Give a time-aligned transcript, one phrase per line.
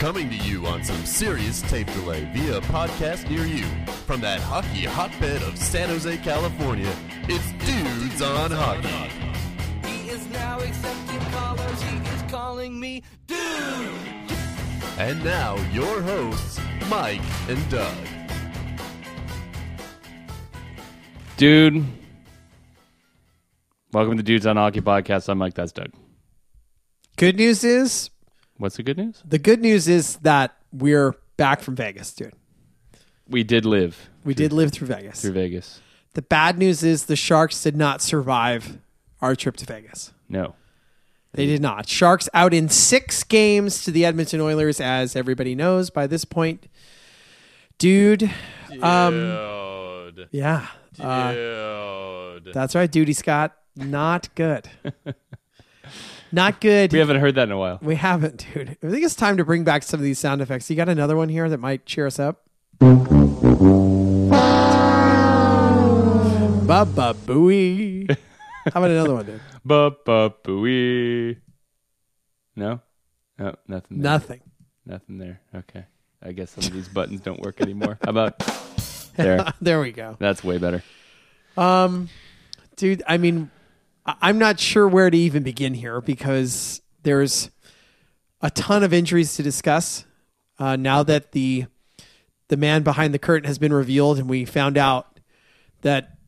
[0.00, 3.66] Coming to you on some serious tape delay via a podcast near you.
[4.06, 6.90] From that hockey hotbed of San Jose, California,
[7.24, 9.10] it's Dudes on Hockey.
[9.86, 11.82] He is now accepting callers.
[11.82, 13.36] He is calling me dude.
[14.96, 16.58] And now, your hosts,
[16.88, 17.94] Mike and Doug.
[21.36, 21.84] Dude.
[23.92, 25.28] Welcome to Dudes on Hockey Podcast.
[25.28, 25.52] I'm Mike.
[25.52, 25.90] That's Doug.
[27.18, 28.08] Good news is
[28.60, 29.22] What's the good news?
[29.26, 32.34] the good news is that we're back from Vegas, dude.
[33.28, 35.22] We did live We did live through Vegas.
[35.22, 35.80] through Vegas.
[36.14, 38.78] The bad news is the Sharks did not survive
[39.22, 40.12] our trip to Vegas.
[40.28, 40.54] No.
[41.32, 41.88] They did not.
[41.88, 46.66] Sharks out in six games to the Edmonton Oilers, as everybody knows by this point.
[47.78, 48.30] Dude,
[48.82, 49.12] um,
[50.16, 50.28] Dude.
[50.32, 50.66] yeah,
[50.98, 52.52] uh, Dude.
[52.52, 53.56] that's right, Duty Scott.
[53.76, 54.68] Not good.
[56.32, 56.92] not good.
[56.92, 57.78] we haven't heard that in a while.
[57.82, 58.76] We haven't, dude.
[58.82, 60.68] I think it's time to bring back some of these sound effects.
[60.70, 62.42] You got another one here that might cheer us up?
[62.78, 62.86] ba
[66.86, 68.08] ba booey.
[68.72, 69.40] How about another one, dude?
[69.64, 71.36] Ba ba booey.
[72.56, 72.80] No?
[73.38, 74.12] No, nothing there.
[74.12, 74.40] Nothing.
[74.86, 75.40] Nothing there.
[75.54, 75.84] Okay.
[76.22, 77.98] I guess some of these buttons don't work anymore.
[78.04, 78.38] How about
[79.16, 79.52] there?
[79.60, 80.16] There we go.
[80.18, 80.82] That's way better.
[81.56, 82.08] Um,
[82.76, 83.50] dude, I mean,
[84.06, 87.50] I'm not sure where to even begin here because there's
[88.40, 90.04] a ton of injuries to discuss.
[90.58, 91.66] Uh, now that the
[92.48, 95.20] the man behind the curtain has been revealed, and we found out
[95.82, 96.18] that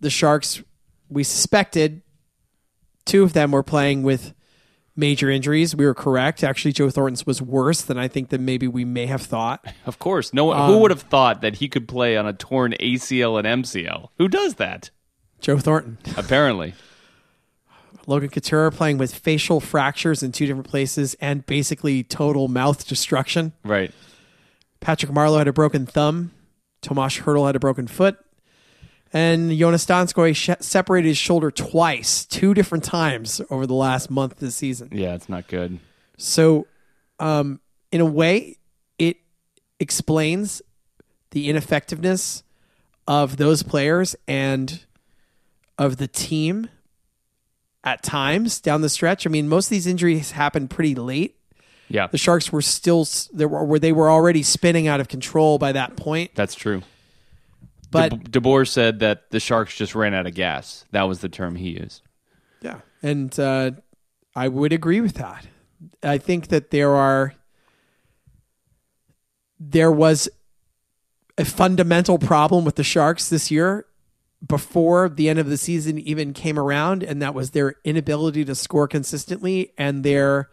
[0.00, 0.62] the Sharks,
[1.08, 2.02] we suspected
[3.04, 4.34] two of them were playing with
[4.94, 5.74] major injuries.
[5.74, 6.44] We were correct.
[6.44, 9.64] Actually, Joe Thornton's was worse than I think that maybe we may have thought.
[9.86, 10.32] Of course.
[10.32, 13.64] No one who would have thought that he could play on a torn ACL and
[13.64, 14.08] MCL?
[14.18, 14.90] Who does that?
[15.40, 15.98] Joe Thornton.
[16.16, 16.74] Apparently.
[18.06, 23.52] Logan Couture playing with facial fractures in two different places and basically total mouth destruction.
[23.64, 23.92] Right.
[24.80, 26.32] Patrick Marleau had a broken thumb.
[26.80, 28.18] Tomas Hertl had a broken foot.
[29.12, 34.32] And Joonas Donskoi sh- separated his shoulder twice, two different times over the last month
[34.32, 34.88] of the season.
[34.90, 35.78] Yeah, it's not good.
[36.16, 36.66] So,
[37.18, 38.56] um, in a way,
[38.98, 39.18] it
[39.78, 40.62] explains
[41.30, 42.42] the ineffectiveness
[43.06, 44.84] of those players and
[45.78, 46.68] of the team
[47.84, 49.26] at times down the stretch.
[49.26, 51.36] I mean, most of these injuries happened pretty late.
[51.88, 55.72] Yeah, The Sharks were still there were they were already spinning out of control by
[55.72, 56.30] that point.
[56.34, 56.82] that's true.
[57.90, 60.86] But De- DeBoer said that the Sharks just ran out of gas.
[60.92, 62.00] That was the term he used.
[62.62, 63.72] Yeah, and uh,
[64.34, 65.46] I would agree with that.
[66.02, 67.34] I think that there are
[69.60, 70.28] there was
[71.38, 73.84] a fundamental problem with the Sharks this year
[74.46, 78.54] before the end of the season even came around, and that was their inability to
[78.54, 80.50] score consistently and their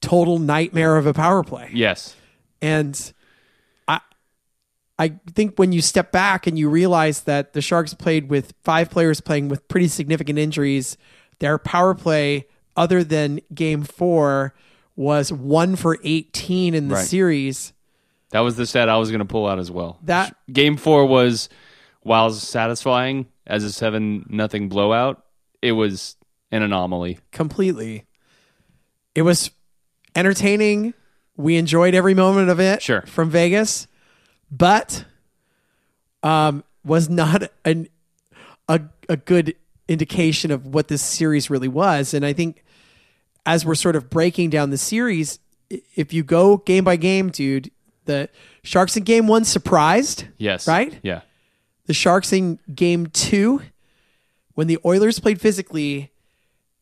[0.00, 1.70] total nightmare of a power play.
[1.72, 2.14] Yes.
[2.60, 3.12] And
[3.86, 4.00] I
[4.98, 8.90] I think when you step back and you realize that the Sharks played with five
[8.90, 10.96] players playing with pretty significant injuries,
[11.38, 12.46] their power play
[12.76, 14.54] other than game 4
[14.96, 17.06] was 1 for 18 in the Right.
[17.06, 17.72] series.
[18.30, 19.98] That was the stat I was going to pull out as well.
[20.02, 21.48] That- game four was,
[22.08, 25.24] while satisfying as a seven nothing blowout,
[25.62, 26.16] it was
[26.50, 27.18] an anomaly.
[27.30, 28.04] completely.
[29.14, 29.50] It was
[30.16, 30.94] entertaining.
[31.36, 33.02] We enjoyed every moment of it Sure.
[33.02, 33.86] from Vegas,
[34.50, 35.04] but
[36.22, 37.88] um, was not an
[38.68, 39.54] a a good
[39.88, 42.12] indication of what this series really was.
[42.14, 42.64] And I think
[43.46, 45.38] as we're sort of breaking down the series,
[45.70, 47.70] if you go game by game, dude,
[48.04, 48.28] the
[48.62, 50.26] Sharks in game one surprised.
[50.36, 50.66] Yes.
[50.68, 50.98] Right?
[51.02, 51.22] Yeah.
[51.88, 53.60] The Sharks in game two,
[54.54, 56.12] when the Oilers played physically,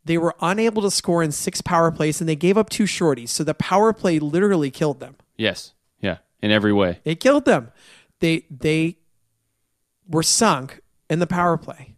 [0.04, 3.30] they were unable to score in six power plays and they gave up two shorties.
[3.30, 5.16] So the power play literally killed them.
[5.38, 5.72] Yes.
[6.00, 6.18] Yeah.
[6.42, 7.00] In every way.
[7.04, 7.72] It killed them.
[8.20, 8.98] They they
[10.08, 11.94] were sunk in the power play.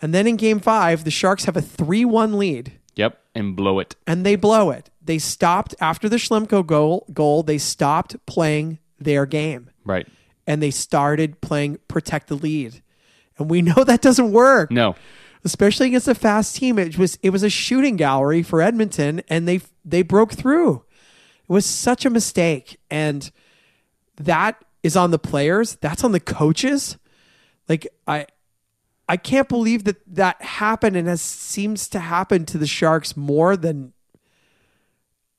[0.00, 3.18] And then in game five, the Sharks have a 3 1 lead Yep.
[3.34, 3.96] And blow it.
[4.06, 4.90] and they blow it.
[5.02, 10.06] They stopped after the Schlemko goal, goal, they stopped playing their game Right.
[10.46, 12.82] And they started playing protect the lead.
[13.38, 14.70] And we know that doesn't work.
[14.70, 14.94] No.
[15.44, 16.78] especially against a fast team.
[16.78, 20.84] It was it was a shooting gallery for Edmonton, and they they broke through.
[21.48, 23.30] It was such a mistake, and
[24.16, 25.76] that is on the players.
[25.76, 26.96] That's on the coaches.
[27.68, 28.26] Like I,
[29.08, 33.56] I can't believe that that happened, and has seems to happen to the Sharks more
[33.56, 33.92] than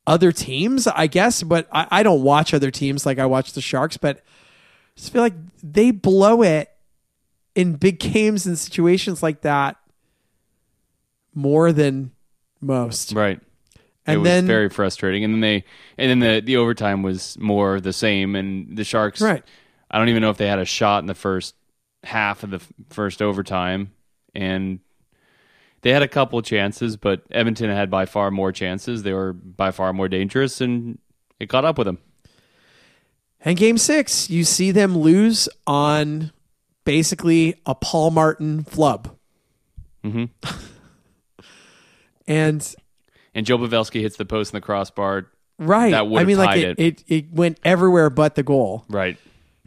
[0.06, 1.44] other teams, I guess.
[1.44, 4.24] But I, I don't watch other teams like I watch the Sharks, but
[4.98, 6.70] just feel like they blow it
[7.56, 9.78] in big games and situations like that
[11.34, 12.12] more than
[12.62, 13.14] most.
[13.14, 13.40] Right.
[14.06, 15.24] And it was then- very frustrating.
[15.24, 15.64] And then they
[15.98, 18.36] and then the the overtime was more the same.
[18.36, 19.44] And the Sharks, Right.
[19.90, 21.56] I don't even know if they had a shot in the first
[22.04, 23.92] half of the first overtime,
[24.36, 24.80] and
[25.82, 29.04] they had a couple chances, but Edmonton had by far more chances.
[29.04, 31.00] They were by far more dangerous, and
[31.40, 32.00] it caught up with them.
[33.48, 36.34] And game six, you see them lose on
[36.84, 39.16] basically a Paul Martin flub.
[40.04, 40.30] Mhm.
[42.28, 42.76] and
[43.34, 45.28] And Joe Pavelski hits the post in the crossbar.
[45.60, 48.86] right, That would've I mean, like tied it, it, it went everywhere but the goal.
[48.90, 49.18] Right.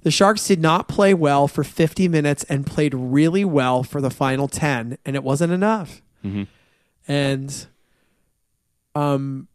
[0.02, 4.10] The Sharks did not play well for 50 minutes and played really well for the
[4.10, 6.00] final 10, and it wasn't enough.
[6.24, 6.46] Mhm.
[7.06, 7.66] And
[8.94, 9.48] um,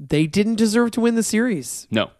[0.00, 1.86] they didn't deserve to win the series.
[1.92, 2.10] No.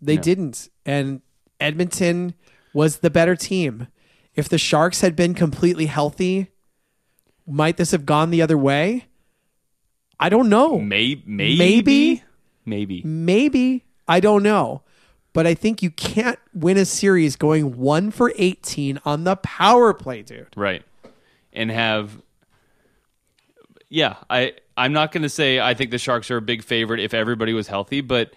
[0.00, 0.22] They No.
[0.22, 0.68] didn't.
[0.84, 1.20] And
[1.60, 2.34] Edmonton
[2.72, 3.88] was the better team.
[4.34, 6.50] If the Sharks had been completely healthy,
[7.46, 9.06] might this have gone the other way?
[10.18, 10.78] I don't know.
[10.78, 11.22] Maybe.
[11.26, 12.22] Maybe.
[12.64, 13.02] Maybe.
[13.04, 13.84] Maybe.
[14.06, 14.82] I don't know.
[15.32, 19.94] But I think you can't win a series going one for 18 on the power
[19.94, 20.48] play, dude.
[20.56, 20.82] Right.
[21.52, 22.20] And have
[23.88, 27.00] Yeah, I I'm not going to say I think the Sharks are a big favorite
[27.00, 28.32] if everybody was healthy, but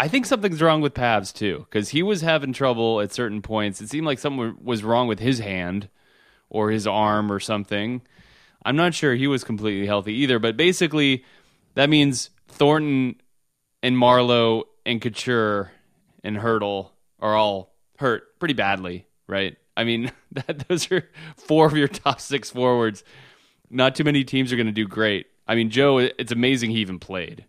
[0.00, 3.80] I think something's wrong with Pavs too cuz he was having trouble at certain points.
[3.80, 5.88] It seemed like something was wrong with his hand
[6.48, 8.02] or his arm or something.
[8.64, 11.24] I'm not sure he was completely healthy either, but basically
[11.74, 13.16] that means Thornton
[13.82, 15.72] and Marleau and Couture
[16.22, 19.56] and Hertl are all hurt pretty badly, right?
[19.76, 23.02] I mean, that those are four of your top six forwards.
[23.68, 25.26] Not too many teams are going to do great.
[25.46, 27.44] I mean, Joe, it's amazing he even played.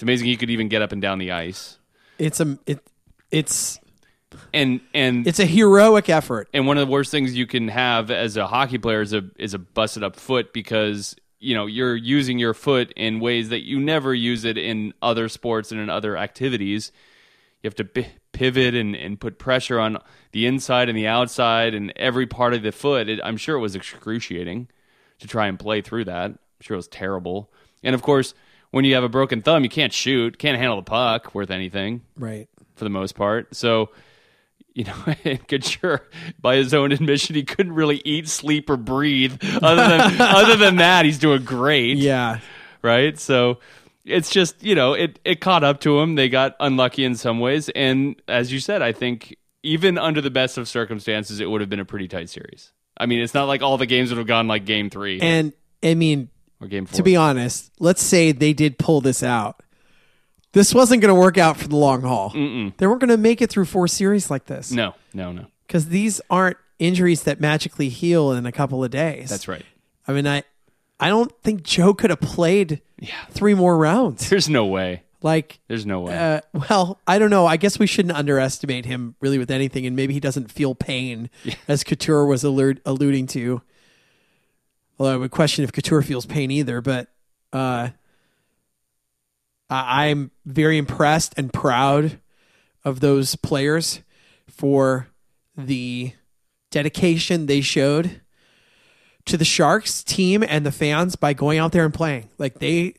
[0.00, 1.76] It's amazing he could even get up and down the ice.
[2.18, 2.80] It's a it
[3.30, 3.78] it's
[4.54, 6.48] And and it's a heroic effort.
[6.54, 9.24] and one of the worst things you can have as a hockey player is a
[9.36, 13.60] is a busted up foot because you know you're using your foot in ways that
[13.66, 16.92] you never use it in other sports and in other activities.
[17.62, 19.98] You have to p- pivot and, and put pressure on
[20.32, 23.10] the inside and the outside and every part of the foot.
[23.10, 24.68] It, I'm sure it was excruciating
[25.18, 26.24] to try and play through that.
[26.30, 27.52] I'm sure it was terrible.
[27.82, 28.32] And of course,
[28.70, 32.02] when you have a broken thumb, you can't shoot, can't handle the puck worth anything
[32.16, 32.48] Right.
[32.76, 33.54] for the most part.
[33.54, 33.90] So,
[34.74, 34.94] you know,
[35.48, 36.08] Couture,
[36.40, 39.42] by his own admission, he couldn't really eat, sleep, or breathe.
[39.62, 41.98] Other than other than that, he's doing great.
[41.98, 42.38] Yeah.
[42.82, 43.18] Right.
[43.18, 43.58] So
[44.06, 46.14] it's just you know it it caught up to him.
[46.14, 50.30] They got unlucky in some ways, and as you said, I think even under the
[50.30, 52.72] best of circumstances, it would have been a pretty tight series.
[52.96, 55.52] I mean, it's not like all the games would have gone like Game Three And
[55.82, 56.96] I mean, or Game Four.
[56.96, 59.62] to be honest, let's say they did pull this out.
[60.52, 62.30] This wasn't going to work out for the long haul.
[62.30, 64.72] They weren't going to make it through four series like this.
[64.72, 65.46] no, no, no.
[65.66, 69.30] Because these aren't injuries that magically heal in a couple of days.
[69.30, 69.64] That's right.
[70.08, 70.42] I mean, I,
[70.98, 73.14] I don't think Joe could have played Yeah.
[73.30, 74.28] three more rounds.
[74.28, 75.04] There's no way.
[75.22, 76.16] Like, There's no way.
[76.16, 76.40] uh,
[76.70, 77.46] well, I don't know.
[77.46, 81.28] I guess we shouldn't underestimate him really with anything, and maybe he doesn't feel pain,
[81.68, 83.60] as Couture was alluding to.
[85.00, 87.08] Although I would question if Couture feels pain either, but
[87.54, 87.88] uh,
[89.70, 92.20] I- I'm very impressed and proud
[92.84, 94.00] of those players
[94.46, 95.08] for
[95.56, 96.12] the
[96.70, 98.20] dedication they showed
[99.24, 102.28] to the Sharks team and the fans by going out there and playing.
[102.36, 102.94] Like they,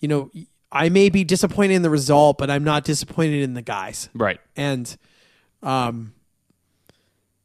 [0.00, 0.32] you know,
[0.72, 4.08] I may be disappointed in the result, but I'm not disappointed in the guys.
[4.14, 4.40] right.
[4.56, 4.96] And
[5.62, 6.12] um,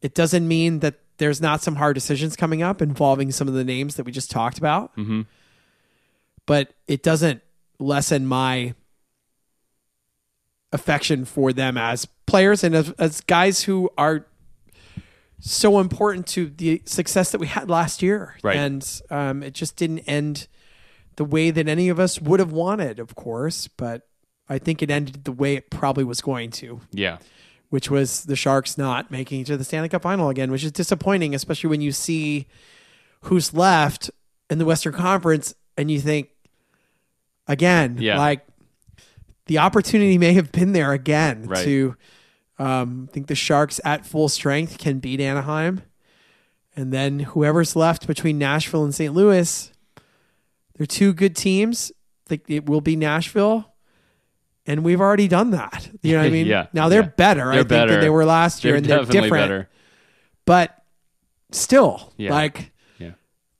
[0.02, 3.64] it doesn't mean that there's not some hard decisions coming up involving some of the
[3.64, 4.96] names that we just talked about.
[4.98, 5.26] Mhm.
[6.46, 7.42] But it doesn't
[7.78, 8.74] lessen my
[10.72, 14.26] affection for them as players and as, as guys who are
[15.40, 18.36] so important to the success that we had last year.
[18.44, 18.58] Right.
[18.58, 20.48] And um, it just didn't end
[21.16, 24.08] the way that any of us would have wanted, of course, but
[24.48, 27.18] I think it ended the way it probably was going to, Yeah.
[27.70, 30.72] Which was the Sharks not making it to the Stanley Cup final again, which is
[30.72, 32.48] disappointing, especially when you see
[33.22, 34.10] who's left
[34.50, 36.30] in the Western Conference and you think,
[37.48, 38.18] again, Yeah.
[38.18, 38.46] like
[39.46, 41.64] the opportunity may have been there again Right.
[41.64, 41.96] to
[42.58, 45.82] um, think the Sharks at full strength can beat Anaheim.
[46.76, 49.14] And then whoever's left between Nashville and St.
[49.14, 49.72] Louis,
[50.76, 51.92] they're two good teams.
[52.26, 53.69] Think it will be Nashville.
[54.70, 55.90] And we've already done that.
[56.04, 56.46] You know what I mean?
[56.48, 57.08] Yeah, Now they're yeah.
[57.18, 59.44] better, I They're think, than they were last year, They're and they're definitely different.
[59.44, 59.70] better.
[60.46, 60.84] But
[61.52, 62.32] still, Yeah.
[62.32, 63.12] like Yeah.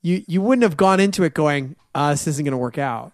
[0.02, 3.12] you, you wouldn't have gone into it going, uh, "This isn't going to work out."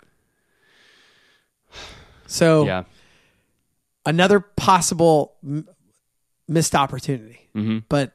[2.27, 2.85] So Yeah.
[4.05, 5.69] another possible m-
[6.49, 7.49] missed opportunity.
[7.55, 7.85] Mhm.
[7.89, 8.13] But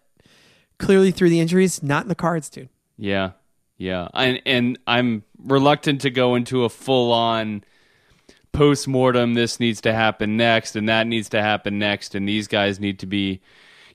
[0.77, 2.69] clearly, through the injuries, not in the cards, dude.
[2.97, 3.31] Yeah,
[3.77, 7.63] yeah, and and I'm reluctant to go into a full on
[8.51, 9.33] post mortem.
[9.33, 12.99] This needs to happen next, and that needs to happen next, and these guys need
[12.99, 13.41] to be,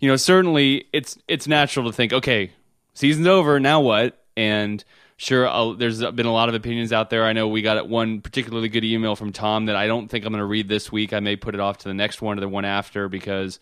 [0.00, 2.50] you know, certainly it's it's natural to think, okay,
[2.94, 4.22] season's over, now what?
[4.36, 4.84] And
[5.16, 7.24] sure, I'll, there's been a lot of opinions out there.
[7.24, 10.32] I know we got one particularly good email from Tom that I don't think I'm
[10.32, 11.12] going to read this week.
[11.12, 13.58] I may put it off to the next one or the one after because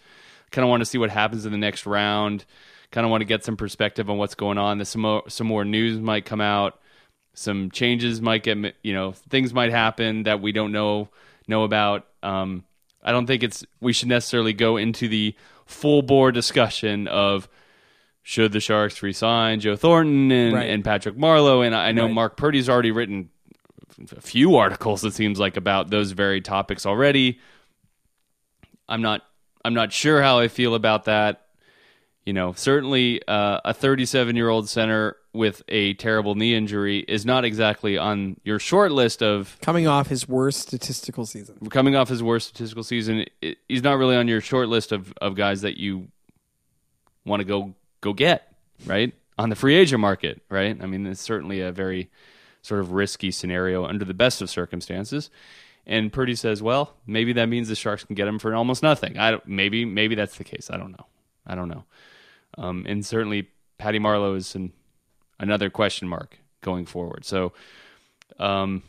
[0.51, 2.45] kind of want to see what happens in the next round.
[2.91, 4.79] Kind of want to get some perspective on what's going on.
[4.79, 6.79] There's some more, some more news might come out.
[7.35, 11.09] Some changes might get, you know, things might happen that we don't know
[11.49, 12.07] know about.
[12.23, 12.65] Um,
[13.03, 15.35] I don't think it's we should necessarily go into the
[15.67, 17.49] full bore discussion of
[18.23, 20.71] should the Sharks resign Joe Thornton and, Right.
[20.71, 21.67] and Patrick Marleau.
[21.67, 22.15] And I know Right.
[22.15, 23.29] Mark Purdy's already written
[24.17, 25.05] a few articles.
[25.05, 27.39] It seems like about those very topics already.
[28.89, 29.23] I'm not
[29.65, 31.44] I'm not sure how I feel about that.
[32.25, 37.27] You know, certainly uh, a 37 year old center with a terrible knee injury is
[37.27, 41.57] not exactly on your short list of Coming off his worst statistical season.
[41.71, 43.27] coming off his worst statistical season.
[43.69, 46.09] He's not really on your short list of, of guys that you
[47.27, 48.53] want to go go get
[48.87, 50.41] right on the free agent market.
[50.49, 50.77] Right?
[50.81, 52.11] I mean, it's certainly a very
[52.63, 55.29] sort of risky scenario under the best of circumstances.
[55.87, 59.19] And Purdy says, "Well, maybe that means the Sharks can get him for almost nothing.
[59.19, 60.71] I maybe maybe that's the case.
[60.71, 61.07] I don't know.
[61.47, 61.85] I don't know.
[62.57, 64.73] Um, and certainly, Patty Marleau is an,
[65.39, 67.25] another question mark going forward.
[67.25, 67.53] So,
[68.39, 68.83] um,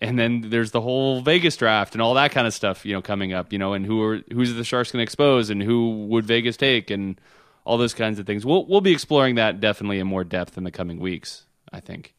[0.00, 3.02] and then there's the whole Vegas draft and all that kind of stuff, you know,
[3.02, 3.52] coming up.
[3.52, 6.56] You know, and who are who's the Sharks going to expose and who would Vegas
[6.56, 7.20] take and
[7.64, 8.46] all those kinds of things.
[8.46, 11.44] We'll we'll be exploring that definitely in more depth in the coming weeks.
[11.72, 12.14] I think,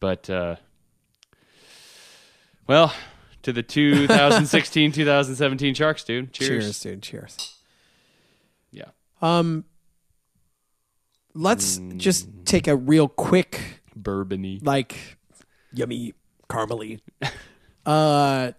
[0.00, 0.56] but uh,
[2.66, 2.94] well,
[3.42, 6.32] to the 2016 2017 Sharks, dude.
[6.32, 6.48] Cheers.
[6.48, 7.02] Cheers, dude.
[7.02, 7.54] Cheers.
[8.70, 8.90] Yeah.
[9.20, 9.64] Um,
[11.38, 11.98] let's Mm.
[11.98, 14.58] just take a real quick, Bourbony.
[14.64, 15.18] like,
[15.72, 16.14] yummy,
[16.48, 17.00] caramely.
[17.86, 18.52] uh,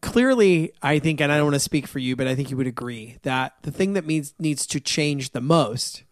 [0.00, 2.56] clearly, I think, and I don't want to speak for you, but I think you
[2.56, 6.02] would agree that the thing that means needs to change the most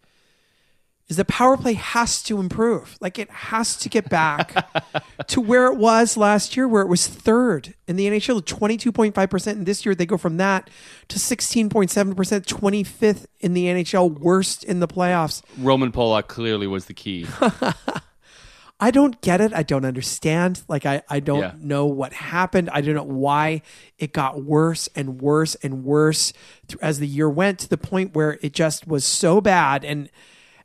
[1.11, 2.97] is the power play has to improve.
[3.01, 4.65] Like it has to get back
[5.27, 9.47] to where it was last year, where it was third in the NHL, 22.5%.
[9.51, 10.69] And this year they go from that
[11.09, 15.41] to 16.7%, 25th in the NHL, worst in the playoffs.
[15.57, 17.27] Roman Polak clearly was the key.
[18.79, 19.53] I don't get it.
[19.53, 20.63] I don't understand.
[20.67, 21.53] Like I, I don't Yeah.
[21.59, 22.69] know what happened.
[22.71, 23.61] I don't know why
[23.99, 26.33] it got worse and worse and worse
[26.81, 29.85] as the year went to the point where it just was so bad.
[29.85, 30.09] And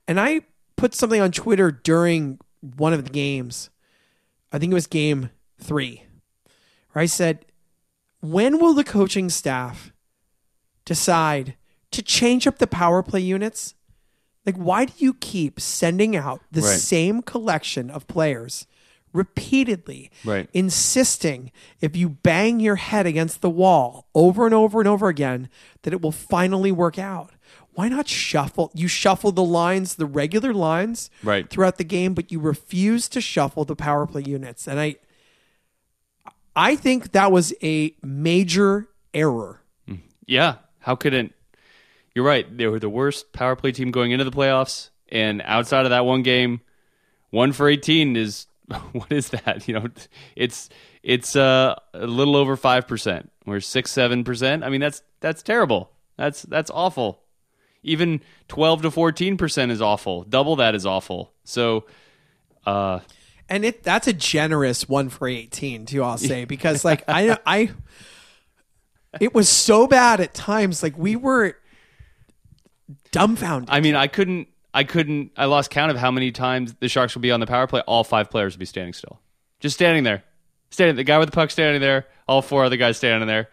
[0.09, 0.43] and I
[0.77, 3.71] put something on Twitter during one of the games.
[4.53, 6.05] I think it was game three,
[6.93, 7.45] where I said,
[8.21, 9.93] "When will the coaching staff
[10.85, 11.57] decide
[11.91, 13.75] to change up the power play units?"
[14.45, 16.79] Like, why do you keep sending out the Right.
[16.79, 18.67] same collection of players
[19.13, 20.49] repeatedly, Right.
[20.53, 25.49] insisting if you bang your head against the wall over and over and over again
[25.83, 27.33] that it will finally work out?
[27.77, 28.71] Why not shuffle?
[28.75, 31.49] You shuffle the lines, the regular lines, Right.
[31.49, 34.97] throughout the game, but you refuse to shuffle the power play units, and I,
[36.55, 39.61] I think that was a major error.
[40.27, 40.57] Yeah.
[40.81, 41.33] How could it?
[42.15, 42.47] You're right.
[42.57, 46.05] They were the worst power play team going into the playoffs, and outside of that
[46.07, 46.61] one game,
[47.31, 48.47] one for 18 is
[48.93, 49.69] what is that?
[49.69, 49.87] You know,
[50.35, 50.69] it's
[51.03, 53.31] it's uh, a little over five percent.
[53.45, 54.65] We're six seven percent.
[54.65, 55.91] I mean, that's that's terrible.
[56.17, 57.21] That's that's awful.
[57.87, 60.25] Even 12 to 14 percent is awful.
[60.25, 61.33] Double that is awful.
[61.45, 61.87] So,
[62.67, 63.01] uh,
[63.49, 67.71] and it that's a generous one for 18 too i'll say because like i i
[69.21, 71.57] it was so bad at times like we were
[73.13, 74.49] dumbfounded I mean, I couldn't.
[74.73, 75.33] I couldn't.
[75.37, 77.81] I lost count of how many times the Sharks will be on the power play.
[77.87, 79.21] All five players would be standing still,
[79.59, 80.23] just standing there,
[80.71, 80.97] standing.
[80.97, 82.07] The guy with the puck standing there.
[82.29, 83.49] All four other guys standing there,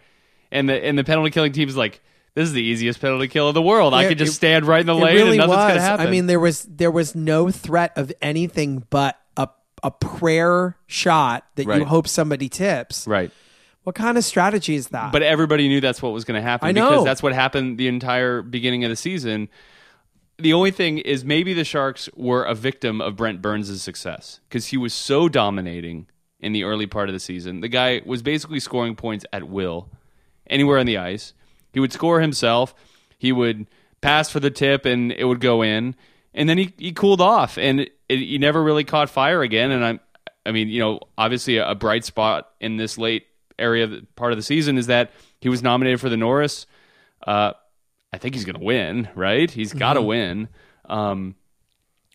[0.52, 2.02] and the and the penalty killing team is like,
[2.36, 3.94] this is the easiest penalty kill in the world.
[3.94, 6.08] I could just it- stand right in the lane really and nothing's was gonna happen.
[6.08, 9.48] i mean there was there was no threat of anything but a
[9.84, 13.32] a prayer shot that you hope somebody tips right.
[13.84, 16.70] what kind of strategy is that But everybody knew that's what was going to happen
[16.70, 16.90] I know.
[16.90, 19.50] because that's what happened the entire beginning of the season.
[20.40, 24.68] The only thing is maybe the Sharks were a victim of Brent Burns' success because
[24.68, 26.08] he was so dominating
[26.40, 27.62] in the early part of the season.
[27.62, 29.90] The guy was basically scoring points at will
[30.48, 31.34] anywhere on the ice.
[31.74, 32.74] He would score himself.
[33.18, 33.68] He would
[34.02, 35.96] pass for the tip and it would go in.
[36.34, 39.72] And then he, he cooled off and it, it, he never really caught fire again.
[39.72, 40.00] And I'm,
[40.46, 43.26] I mean, you know, obviously a, a bright spot in this late
[43.58, 45.12] area of the, part of the season is that
[45.42, 46.66] he was nominated for the Norris.
[47.26, 47.54] Uh,
[48.12, 49.50] I think he's going to win, right?
[49.50, 50.50] He's got to win.
[50.86, 51.36] Um,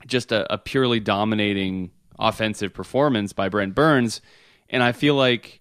[0.07, 4.21] just a, a purely dominating offensive performance by Brent Burns.
[4.71, 5.58] And I feel like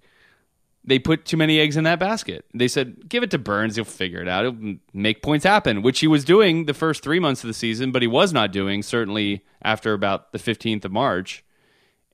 [0.87, 2.45] they put too many eggs in that basket.
[2.53, 3.75] They said, give it to Burns.
[3.75, 4.45] He'll figure it out.
[4.45, 7.91] He'll make points happen, which he was doing the first three months of the season,
[7.91, 11.43] but he was not doing certainly after about the 15th of March.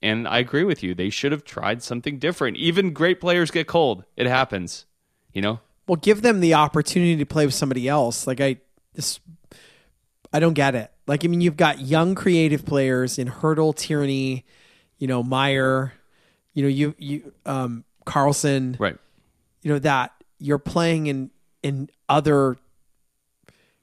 [0.02, 0.96] And I agree with you.
[0.96, 2.58] They should have tried something different.
[2.58, 4.06] Even great players get cold.
[4.18, 4.86] It happens,
[5.32, 5.60] you know?
[5.88, 8.26] Well, give them the opportunity to play with somebody else.
[8.26, 8.58] Like I
[8.94, 9.20] this
[10.32, 10.92] I don't get it.
[11.08, 14.46] Like I mean you've got young creative players in Hertl, Tierney,
[14.98, 15.94] you know, Meier,
[16.54, 18.98] you know, you you um Karlsson, Right.
[19.62, 21.32] you know, that you're playing in
[21.62, 22.58] in other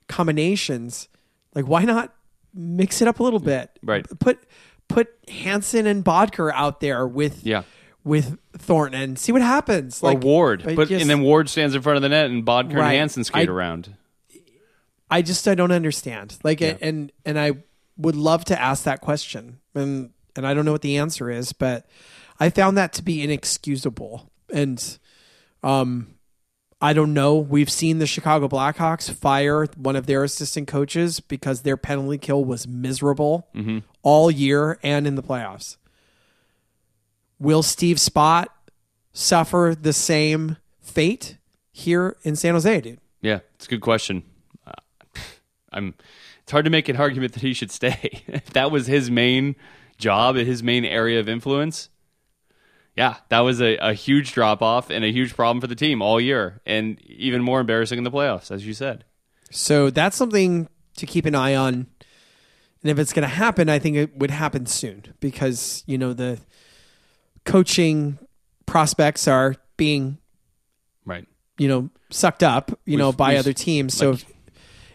[0.09, 1.09] combinations.
[1.55, 2.15] Like why not
[2.55, 3.71] mix it up a little bit?
[3.83, 4.07] Right.
[4.19, 4.41] Put
[4.89, 7.63] put Hansen and Boedker out there with Yeah.
[8.03, 10.03] with Thornton and see what happens.
[10.03, 10.63] Or Like Ward.
[10.65, 12.89] But, just- and then Ward stands in front of the net and Boedker Right.
[12.93, 13.95] and Hansen skate I- around.
[15.11, 16.37] I just I don't understand.
[16.45, 16.77] Like Yeah.
[16.81, 17.53] and and I
[17.97, 19.59] would love to ask that question.
[19.75, 21.87] And and I don't know what the answer is, but
[22.41, 24.31] I found that to be inexcusable.
[24.53, 24.99] And
[25.63, 26.15] um
[26.83, 27.37] I don't know.
[27.37, 32.43] We've seen the Chicago Blackhawks fire one of their assistant coaches because their penalty kill
[32.43, 33.49] was miserable
[34.03, 35.77] all year and in the playoffs.
[37.39, 38.47] Will Steve Spott
[39.13, 41.37] suffer the same fate
[41.71, 43.01] here in San Jose, dude?
[43.21, 44.23] Yeah, it's a good question.
[44.67, 44.73] Uh,
[45.73, 45.95] I'm.
[46.43, 48.23] It's hard to make an argument that he should stay.
[48.27, 49.55] if that was his main
[49.99, 51.90] job, his main area of influence,
[52.97, 56.03] yeah, that was a, a huge drop off and a huge problem for the team
[56.03, 59.05] all year, and even more embarrassing in the playoffs, as you said.
[59.51, 61.87] So that's something to keep an eye on.
[62.83, 66.13] And if it's going to happen, I think it would happen soon because, you know,
[66.13, 66.39] the
[67.45, 68.19] coaching
[68.67, 70.19] prospects are being,
[71.05, 71.27] Right.
[71.59, 73.95] you know, sucked up, you know, We've- by other teams.
[73.95, 74.27] So like- if,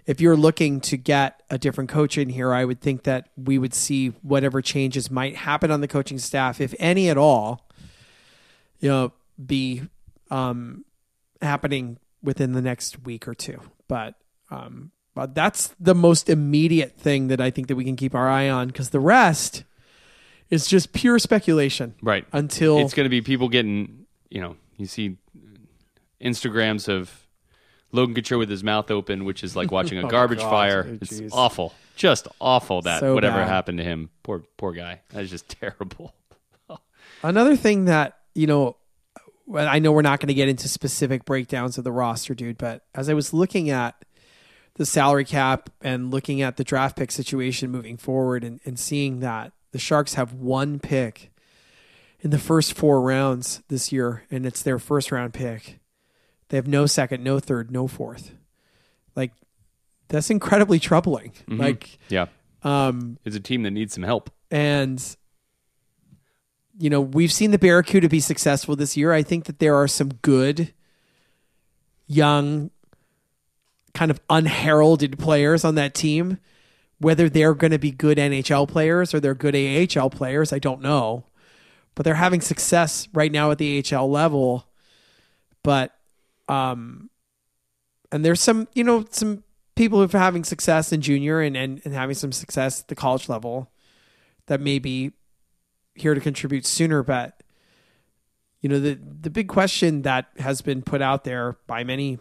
[0.06, 3.58] if you're looking to get a different coach in here, I would think that we
[3.58, 7.65] would see whatever changes might happen on the coaching staff, if any at all,
[8.86, 9.12] you know,
[9.44, 9.82] be
[10.30, 10.86] um,
[11.42, 13.60] happening within the next week or two.
[13.88, 14.14] But
[14.52, 18.30] um, but that's the most immediate thing that I think that we can keep our
[18.30, 19.64] eye on because the rest
[20.52, 21.96] is just pure speculation.
[22.04, 22.28] Right.
[22.32, 25.18] Until it's going to be people getting, you know, you see
[26.22, 27.26] Instagrams of
[27.92, 30.50] Logan Couture with his mouth open, which is like watching a Oh, garbage God.
[30.52, 30.86] fire.
[30.88, 31.74] Oh, It's awful.
[31.96, 33.48] Just awful that So whatever bad.
[33.48, 34.12] happened to him.
[34.22, 35.02] Poor poor guy.
[35.10, 36.14] That is just terrible.
[37.24, 38.78] Another thing that, you know,
[39.56, 42.84] I know we're not going to get into specific breakdowns of the roster, dude, but
[42.94, 43.96] as I was looking at
[44.76, 49.20] the salary cap and looking at the draft pick situation moving forward and, and seeing
[49.22, 51.32] that the Sharks have one pick
[52.22, 55.80] in the first four rounds this year, and it's their first round pick.
[56.50, 58.32] They have no second, no third, no fourth.
[59.16, 59.32] Like,
[60.08, 61.34] that's incredibly troubling.
[61.48, 62.28] Like, Yeah.
[62.64, 64.30] um, It's a team that needs some help.
[64.52, 65.16] and
[66.78, 69.14] you know we've seen the Barracuda be successful this year.
[69.14, 70.74] I think that there are some good
[72.08, 72.72] young,
[73.94, 76.40] kind of unheralded players on that team.
[77.00, 80.82] Whether they're going to be good NHL players or they're good AHL players, I don't
[80.82, 81.26] know.
[81.94, 84.68] But they're having success right now at the AHL level.
[85.62, 85.94] But
[86.48, 87.10] um
[88.12, 89.44] and there's some, you know, some
[89.76, 92.96] people who are having success in junior and, and, and having some success at the
[92.96, 93.70] college level
[94.46, 95.12] that may be
[95.96, 97.04] here to contribute sooner.
[97.04, 97.42] But
[98.62, 102.20] you know, the the big question that has been put out there by many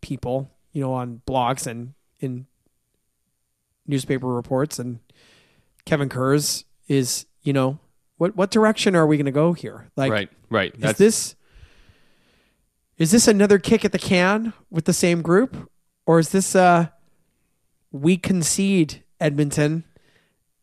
[0.00, 2.46] people, you know, on blogs and in
[3.86, 5.00] newspaper reports and
[5.84, 7.78] Kevin Kurz is, you know,
[8.16, 9.90] what what direction are we going to go here?
[9.96, 10.30] Like, right.
[10.50, 10.74] Right.
[10.78, 11.34] is this
[12.98, 15.70] is this another kick at the can with the same group,
[16.06, 16.88] or is this uh
[17.90, 19.84] we concede Edmonton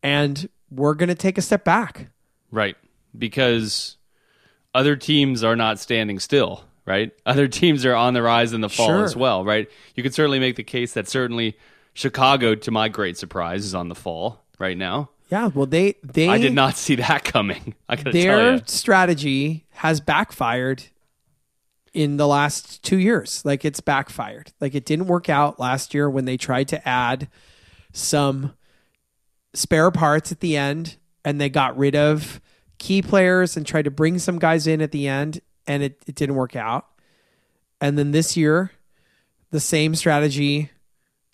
[0.02, 2.08] and we're going to take a step back?
[2.50, 2.76] Right.
[3.16, 3.96] Because
[4.74, 7.12] other teams are not standing still, right?
[7.26, 9.04] Other teams are on the rise in the fall Sure.
[9.04, 9.68] as well, right?
[9.94, 11.56] You could certainly make the case that certainly
[11.94, 15.10] Chicago, to my great surprise, is on the fall right now.
[15.30, 17.74] Yeah, well they they I did not see that coming.
[17.88, 20.84] I gotta their strategy has backfired
[21.92, 23.44] in the last two years.
[23.44, 24.52] Like it's backfired.
[24.60, 27.28] Like it didn't work out last year when they tried to add
[27.92, 28.54] some
[29.54, 32.40] spare parts at the end and they got rid of
[32.78, 36.14] key players and tried to bring some guys in at the end and it, it
[36.14, 36.86] didn't work out.
[37.80, 38.72] And then this year,
[39.50, 40.70] the same strategy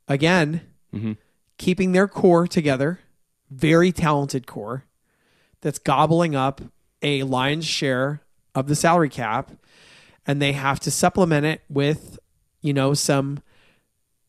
[0.08, 0.60] again,
[0.94, 1.12] mm-hmm.
[1.58, 3.00] keeping their core together,
[3.50, 4.84] very talented core
[5.60, 6.60] that's gobbling up
[7.02, 8.20] a lion's share
[8.54, 9.50] of the salary cap
[10.26, 12.18] and they have to supplement it with
[12.62, 13.40] you know some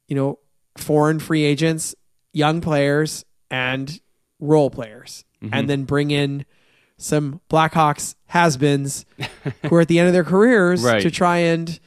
[0.08, 0.40] you know
[0.78, 1.96] foreign free agents
[2.34, 4.00] young players and
[4.40, 6.44] role players and then bring in
[6.98, 9.06] some Blackhawks has-beens
[9.70, 11.02] who are at the end of their careers Right.
[11.02, 11.80] to try and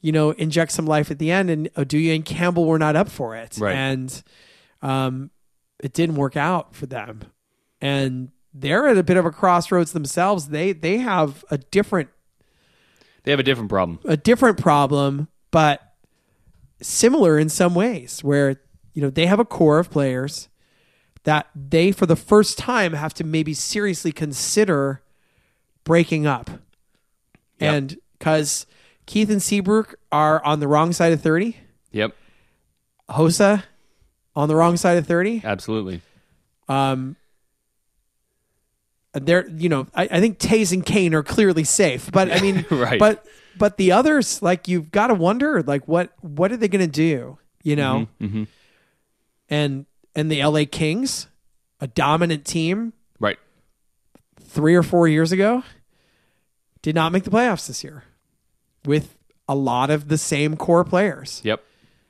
[0.00, 1.50] you know inject some life at the end.
[1.50, 3.74] And Oduya and Campbell were not up for it, Right.
[3.74, 4.22] and
[4.80, 5.30] um,
[5.82, 7.20] it didn't work out for them.
[7.80, 10.48] And they're at a bit of a crossroads themselves.
[10.48, 12.08] They they have a different
[13.24, 13.98] They have a different problem.
[14.04, 15.80] a different problem, but
[16.80, 18.60] similar in some ways, where
[18.94, 20.48] you know they have a core of players
[21.24, 25.00] that they, for the first time, have to maybe seriously consider
[25.84, 26.50] breaking up,
[27.60, 27.74] Yep.
[27.74, 28.66] and because
[29.06, 31.56] Keith and Seabrook are on the wrong side of thirty,
[31.92, 32.14] Yep,
[33.10, 33.64] Hossa
[34.34, 35.42] on the wrong side of thirty.
[35.44, 36.00] absolutely.
[36.68, 37.16] Um,
[39.14, 42.64] they're you know I, I think Toews and Kane are clearly safe, but I mean,
[42.70, 42.98] Right.
[42.98, 43.26] But
[43.58, 46.90] but the others, like you've got to wonder, like what what are they going to
[46.90, 47.38] do?
[47.62, 48.46] You know, Mhm.
[49.50, 50.66] and and the L.A.
[50.66, 51.26] Kings,
[51.80, 53.38] a dominant team Right.
[54.40, 55.62] three or four years ago,
[56.82, 58.04] did not make the playoffs this year,
[58.84, 59.16] with
[59.48, 61.62] a lot of the same core players Yep.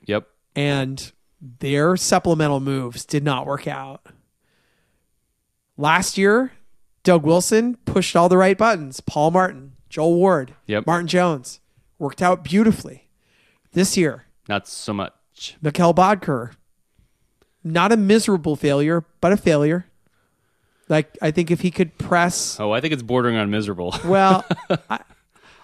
[0.05, 0.27] Yep.
[0.55, 1.11] and
[1.41, 4.05] their supplemental moves did not work out.
[5.77, 6.51] Last year,
[7.03, 8.99] Doug Wilson pushed all the right buttons.
[9.01, 10.85] Paul Martin, Joel Ward, Yep.
[10.87, 11.59] Martin Jones
[11.99, 13.09] worked out beautifully.
[13.73, 15.57] This year, Not so much.
[15.63, 16.51] Mikkel Boedker,
[17.63, 19.85] not a miserable failure, but a failure.
[20.89, 23.95] Like I think if he could press Oh, I think it's bordering on miserable.
[24.05, 24.45] well,
[24.89, 24.99] I,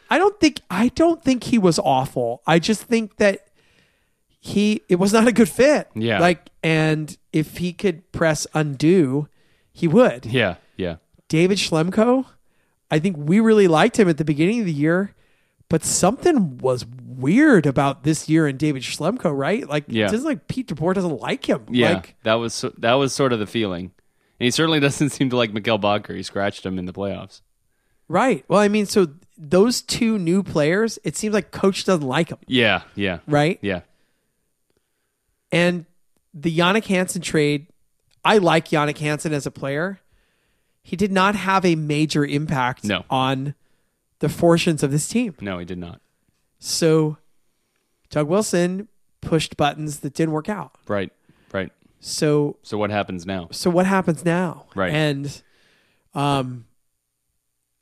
[0.10, 2.42] I don't think I don't think he was awful.
[2.48, 3.48] I just think that
[4.40, 5.90] he it was not a good fit.
[5.94, 6.20] Yeah.
[6.20, 9.28] Like and if he could press undo,
[9.74, 10.26] he would.
[10.26, 10.56] yeah.
[10.78, 10.96] Yeah.
[11.28, 12.26] David Schlemko,
[12.90, 15.14] I think we really liked him at the beginning of the year,
[15.70, 16.86] but something was
[17.20, 19.68] weird about this year in David Schlemko, right?
[19.68, 20.08] Like Yeah.
[20.08, 21.66] it doesn't like Pete DeBoer doesn't like him.
[21.70, 21.94] Yeah.
[21.96, 23.92] Like that was that was sort of the feeling.
[24.40, 26.16] And he certainly doesn't seem to like Mikkel Boedker.
[26.16, 27.42] He scratched him in the playoffs.
[28.08, 28.44] right.
[28.48, 32.40] Well, I mean, so those two new players, it seems like coach doesn't like them,
[32.48, 32.82] Yeah.
[32.96, 33.20] Yeah.
[33.28, 33.58] right?
[33.62, 33.82] Yeah.
[35.52, 35.86] And
[36.34, 37.68] the Jannik Hansen trade,
[38.24, 40.00] I like Jannik Hansen as a player.
[40.84, 43.04] He did not have a major impact No.
[43.10, 43.56] on
[44.20, 45.36] the fortunes of this team.
[45.40, 46.02] No, he did not.
[46.60, 47.18] So
[48.10, 48.88] Doug Wilson
[49.22, 50.74] pushed buttons that didn't work out.
[50.88, 51.12] Right.
[51.52, 51.72] Right.
[52.00, 53.48] So So what happens now?
[53.52, 54.68] so what happens now?
[54.76, 54.94] Right.
[54.94, 55.42] And
[56.14, 56.66] um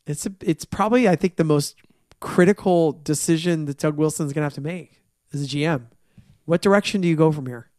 [0.05, 1.75] it's a, it's probably I think the most
[2.19, 5.01] critical decision that Doug Wilson's going to have to make
[5.33, 5.83] as a GM.
[6.45, 7.69] What direction do you go from here?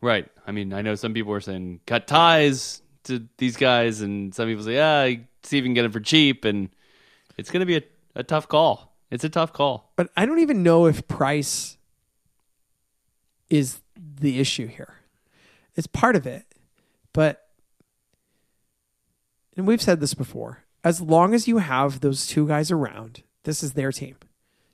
[0.00, 0.28] Right.
[0.46, 4.46] I mean, I know some people are saying cut ties to these guys, and some
[4.46, 5.06] people say, yeah,
[5.42, 6.68] see if you can get them for cheap, and
[7.38, 7.82] it's going to be a,
[8.14, 8.85] a tough call.
[9.10, 9.92] It's a tough call.
[9.96, 11.76] But I don't even know if price
[13.48, 14.94] is the issue here.
[15.74, 16.44] It's part of it.
[17.12, 17.48] But
[19.56, 20.64] and we've said this before.
[20.84, 24.16] As long as you have those two guys around, this is their team.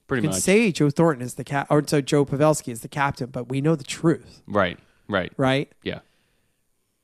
[0.07, 0.25] Pretty much.
[0.25, 0.43] You can much.
[0.43, 3.61] say Joe Thornton is the cap or so Joe Pavelski is the captain, but we
[3.61, 4.79] know the truth, right.
[5.09, 5.33] Right.
[5.37, 5.71] right?
[5.83, 6.01] Yeah.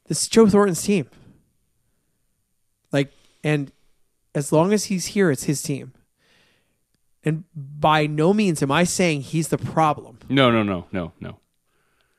[0.07, 1.09] This is Joe Thornton's team.
[2.91, 3.13] Like,
[3.45, 3.71] and
[4.35, 5.93] as long as he's here, it's his team.
[7.29, 10.19] And by no means am I saying he's the problem.
[10.31, 11.39] No, no, no, no, no.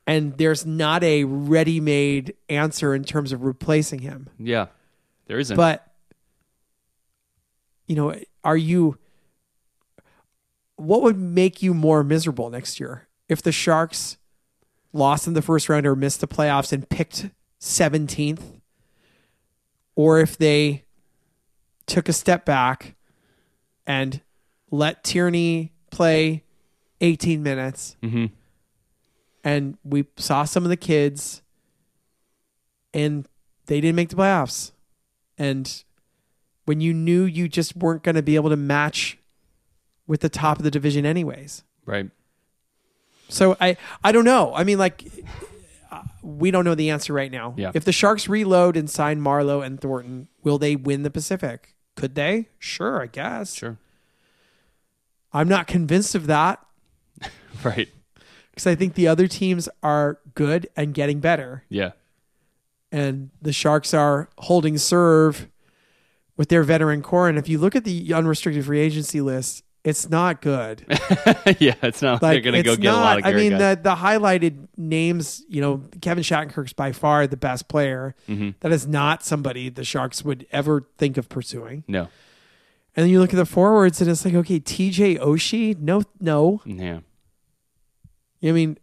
[0.06, 4.28] And there's not a ready made answer in terms of replacing him.
[4.38, 4.66] Yeah.
[5.26, 5.56] There isn't.
[5.56, 5.84] But,
[7.86, 8.98] you know, are you,
[10.76, 13.08] what would make you more miserable next year?
[13.28, 14.16] If the Sharks
[14.92, 18.60] lost in the first round or missed the playoffs and picked 17th,
[19.96, 20.84] or if they
[21.86, 22.94] took a step back
[23.86, 24.20] and
[24.70, 26.44] let Tierney play
[27.00, 28.30] 18 minutes Mhm.
[29.42, 31.42] and we saw some of the kids
[32.92, 33.26] and
[33.66, 34.72] they didn't make the playoffs.
[35.38, 35.82] And
[36.66, 39.18] when you knew you just weren't going to be able to match
[40.06, 41.64] with the top of the division anyways.
[41.86, 42.10] right.
[43.28, 44.52] So I I don't know.
[44.54, 45.04] I mean like
[46.20, 47.54] we don't know the answer right now.
[47.56, 47.70] Yeah.
[47.74, 51.76] If the Sharks reload and sign Marleau and Thornton, will they win the Pacific?
[51.94, 52.48] Could they?
[52.58, 53.54] Sure, I guess.
[53.54, 53.78] Sure.
[55.32, 56.64] I'm not convinced of that
[57.64, 57.88] Right.
[58.50, 61.64] because I think the other teams are good and getting better.
[61.68, 61.92] Yeah.
[62.92, 65.48] and the Sharks are holding serve
[66.36, 67.28] with their veteran core.
[67.28, 70.84] And if you look at the unrestricted free agency list, it's not good.
[71.58, 71.74] yeah.
[71.82, 73.76] It's not like, Like they're going to go get a lot of I mean, guys.
[73.76, 75.42] the the highlighted names.
[75.48, 78.14] You know, Kevin Shattenkirk's by far the best player.
[78.28, 78.50] Mm-hmm.
[78.60, 81.84] That is not somebody the Sharks would ever think of pursuing.
[81.88, 82.08] no.
[82.96, 85.16] And then you look at the forwards, and it's like, okay, T.J.
[85.16, 86.60] Oshie, no, no.
[86.64, 87.00] Yeah.
[88.42, 88.78] I mean,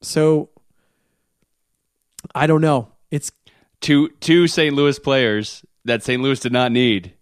[0.00, 0.50] so
[2.34, 2.88] I don't know.
[3.10, 3.32] It's
[3.80, 4.74] Two two St.
[4.74, 6.22] Louis players that St.
[6.22, 7.12] Louis did not need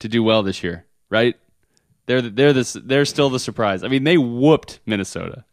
[0.00, 1.36] to do well this year, right?
[2.06, 3.84] They're they're this they're still the surprise.
[3.84, 5.44] I mean, they whooped Minnesota.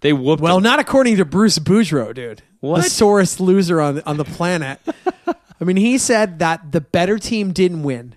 [0.00, 0.40] They whooped.
[0.42, 0.62] Well, them.
[0.62, 2.42] not according to Bruce Boudreau, dude.
[2.60, 2.84] What?
[2.84, 4.80] The sorest loser on on the planet.
[5.60, 8.14] I mean, he said that the better team didn't win.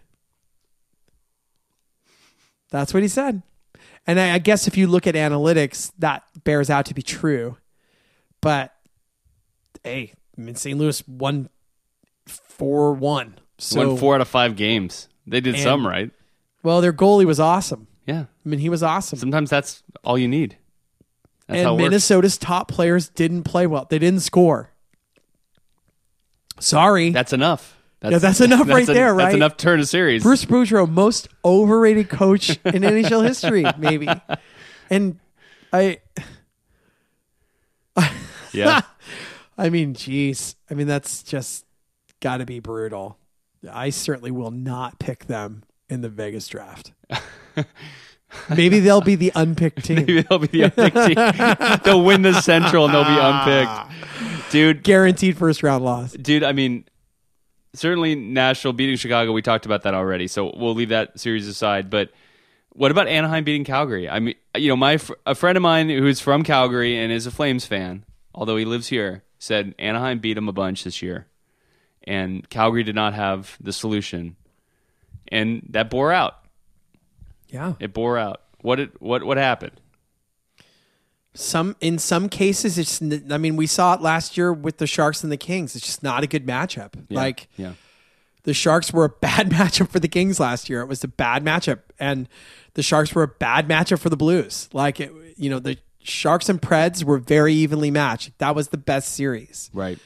[2.71, 3.43] That's what he said.
[4.07, 7.57] And I, I guess if you look at analytics, that bears out to be true.
[8.41, 8.73] But
[9.83, 10.77] hey, I mean, St.
[10.79, 11.49] Louis won
[12.25, 13.37] four one.
[13.59, 15.07] So won four out of five games.
[15.27, 16.09] They did And- some right.
[16.63, 17.87] well, their goalie was awesome.
[18.07, 18.21] Yeah.
[18.43, 19.19] I mean, he was awesome.
[19.19, 20.57] Sometimes that's all you need.
[21.47, 21.89] That's how and it works.
[21.91, 23.85] Minnesota's top players didn't play well.
[23.89, 24.71] They didn't score.
[26.59, 27.11] Sorry.
[27.11, 27.77] That's enough.
[28.01, 29.25] That's, Yeah, that's enough right a- there, right?
[29.25, 30.23] That's enough to turn a series.
[30.23, 34.07] Bruce Boudreau, most overrated coach in NHL history, maybe.
[34.89, 35.19] And
[35.71, 35.99] I,
[38.53, 38.81] yeah.
[39.57, 41.65] I mean, geez, I mean that's just
[42.19, 43.17] got to be brutal.
[43.71, 46.93] I certainly will not pick them in the Vegas draft.
[48.55, 49.97] maybe they'll be the unpicked team.
[49.97, 51.79] Maybe they'll be the unpicked team.
[51.83, 54.51] they'll win the Central and they'll be unpicked.
[54.51, 56.13] Dude, Guaranteed first round loss.
[56.13, 56.85] dude, I mean,
[57.73, 59.31] certainly Nashville beating Chicago.
[59.31, 61.89] We talked about that already, so we'll leave that series aside.
[61.89, 62.11] But
[62.73, 64.09] what about Anaheim beating Calgary?
[64.09, 67.31] I mean, you know, my a friend of mine who's from Calgary and is a
[67.31, 71.27] Flames fan, although he lives here, said Anaheim beat him a bunch this year,
[72.03, 74.35] and Calgary did not have the solution,
[75.27, 76.37] and that bore out.
[77.49, 77.73] Yeah.
[77.79, 78.41] It bore out.
[78.61, 79.73] What did what what happened?
[81.33, 83.01] Some in some cases, it's.
[83.31, 85.75] I mean, we saw it last year with the Sharks and the Kings.
[85.75, 86.93] It's just not a good matchup.
[87.07, 87.19] Yeah.
[87.19, 87.73] Like yeah.
[88.43, 90.81] the Sharks were a bad matchup for the Kings last year.
[90.81, 92.27] It was a bad matchup, and
[92.73, 94.67] the Sharks were a bad matchup for the Blues.
[94.73, 98.37] Like it, you know, the Sharks and Preds were very evenly matched.
[98.39, 99.69] That was the best series.
[99.73, 99.99] Right.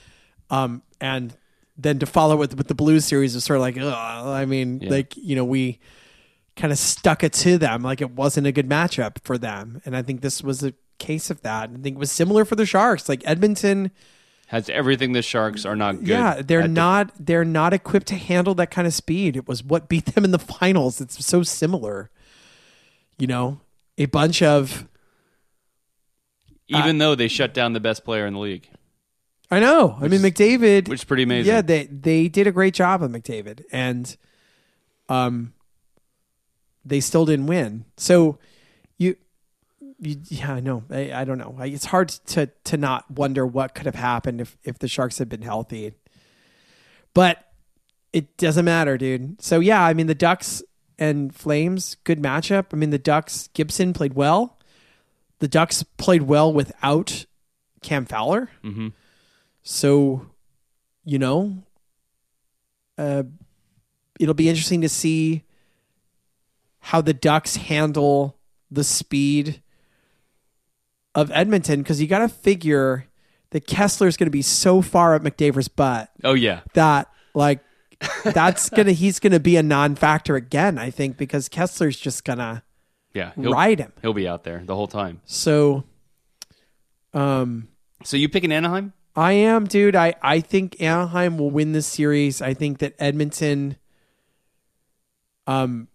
[0.52, 1.36] Um, and
[1.76, 4.80] then to follow with with the Blues series was sort of like, ugh, I mean,
[4.80, 4.92] Yeah.
[4.92, 5.80] like you know, we
[6.56, 9.82] kind of stuck it to them, like it wasn't a good matchup for them.
[9.86, 11.70] And I think this was a case of that.
[11.70, 13.08] I think it was similar for the Sharks.
[13.10, 13.92] Like Edmonton,
[14.48, 16.08] Has everything the Sharks are not good.
[16.10, 19.36] yeah, they're at the- not they're not equipped to handle that kind of speed.
[19.36, 21.02] It was what beat them in the finals.
[21.02, 22.10] It's so similar.
[23.18, 23.62] You know,
[23.98, 24.88] a bunch of
[26.68, 28.68] even though they shut down the best player in the league,
[29.52, 29.96] I know.
[30.02, 31.54] I mean, McDavid, which is pretty amazing.
[31.54, 34.18] Yeah, they they did a great job of McDavid, and
[35.08, 35.54] um,
[36.84, 37.86] they still didn't win.
[37.98, 38.40] So
[40.06, 40.84] yeah, I know.
[40.90, 41.56] I, I don't know.
[41.60, 45.18] I, it's hard to to not wonder what could have happened if if the Sharks
[45.18, 45.94] had been healthy,
[47.14, 47.52] but
[48.14, 49.42] it doesn't matter, dude.
[49.42, 50.64] So yeah, I mean the Ducks
[50.98, 52.68] and Flames, good matchup.
[52.74, 54.60] I mean the Ducks Gibson played well.
[55.40, 57.26] The Ducks played well without
[57.82, 58.50] Cam Fowler.
[58.64, 58.94] Mhm.
[59.64, 60.28] So,
[61.04, 61.64] you know,
[62.98, 63.24] uh,
[64.20, 65.44] it'll be interesting to see
[66.80, 68.38] how the Ducks handle
[68.72, 69.62] the speed
[71.16, 73.08] of Edmonton because you got to figure
[73.52, 76.62] that Kesler's going to be so far up McDavid's butt Oh yeah.
[76.74, 77.62] that like
[78.26, 80.78] that's gonna he's gonna be a non-factor again.
[80.78, 82.64] I think because Kesler's just gonna
[83.14, 83.32] Yeah.
[83.36, 83.94] He'll, ride him.
[84.02, 85.22] he'll be out there the whole time.
[85.26, 85.86] So,
[87.14, 87.70] um,
[88.04, 88.92] So you picking Anaheim?
[89.16, 89.96] I am, dude.
[89.96, 92.42] I, I think Anaheim will win this series.
[92.42, 93.78] I think that Edmonton
[95.48, 95.88] um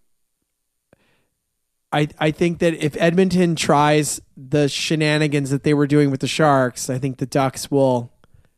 [1.92, 6.28] I I think that if Edmonton tries the shenanigans that they were doing with the
[6.28, 8.12] Sharks, I think the Ducks will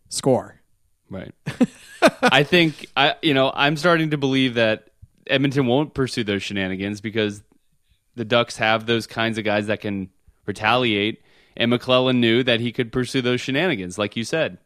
[0.08, 0.60] score.
[1.08, 1.34] Right.
[2.22, 4.88] I think I you know, I'm starting to believe that
[5.26, 7.42] Edmonton won't pursue those shenanigans because
[8.14, 10.10] the Ducks have those kinds of guys that can
[10.44, 11.22] retaliate
[11.56, 14.58] and McLellan knew that he could pursue those shenanigans like you said.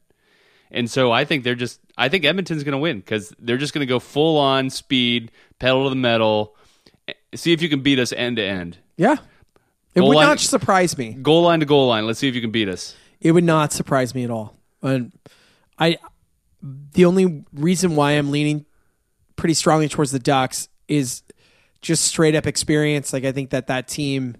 [0.72, 3.72] And so I think they're just I think Edmonton's going to win cuz they're just
[3.72, 6.55] going to go full on speed, pedal to the metal,
[7.36, 8.78] see if you can beat us end to end.
[8.96, 9.16] Yeah.
[9.94, 11.14] It Goal would line- not surprise me.
[11.14, 12.06] Goal line to goal line.
[12.06, 12.94] Let's see if you can beat us.
[13.20, 14.56] It would not surprise me at all.
[14.82, 15.12] And
[15.78, 15.98] I
[16.62, 18.66] the only reason why I'm leaning
[19.36, 21.22] pretty strongly towards the Ducks is
[21.80, 23.12] just straight up experience.
[23.12, 24.36] Like I think that that team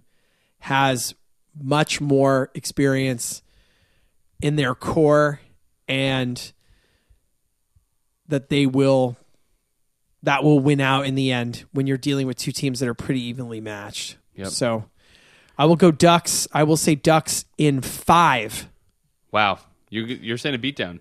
[0.60, 1.14] has
[1.58, 3.42] much more experience
[4.40, 5.40] in their core
[5.88, 6.52] and
[8.28, 9.16] that they will
[10.22, 12.94] that will win out in the end when you're dealing with two teams that are
[12.94, 14.16] pretty evenly matched.
[14.34, 14.48] Yep.
[14.48, 14.84] So
[15.58, 16.48] I will go Ducks.
[16.52, 18.68] I will say Ducks in 5.
[19.32, 19.58] Wow.
[19.90, 21.00] You you're saying a beatdown.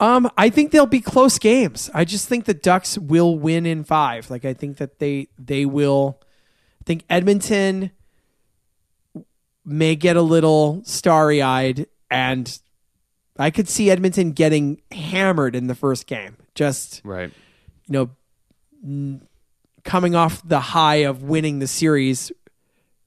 [0.00, 1.90] Um, I think they'll be close games.
[1.92, 4.30] I just think the Ducks will win in five.
[4.30, 6.20] Like I think that they they will.
[6.80, 7.90] I think Edmonton
[9.64, 12.58] may get a little starry eyed, and
[13.38, 16.36] I could see Edmonton getting hammered in the first game.
[16.54, 17.30] Just Right.
[17.86, 18.10] you know,
[19.84, 22.32] coming off the high of winning the series,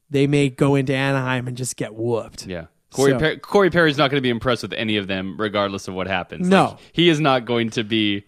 [0.09, 2.45] they may go into Anaheim and just get whooped.
[2.47, 2.65] Yeah.
[2.93, 5.87] Corey, So- per- Corey Perry's not going to be impressed with any of them, regardless
[5.87, 6.47] of what happens.
[6.49, 6.63] No.
[6.65, 8.25] Like, he is not going to be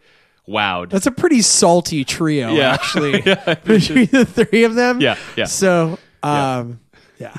[0.47, 0.89] wowed.
[0.89, 2.73] That's a pretty salty trio, Yeah.
[2.73, 3.21] actually,
[3.65, 5.01] between the three of them.
[5.01, 5.45] Yeah, yeah.
[5.45, 6.79] So, um,
[7.19, 7.34] yeah,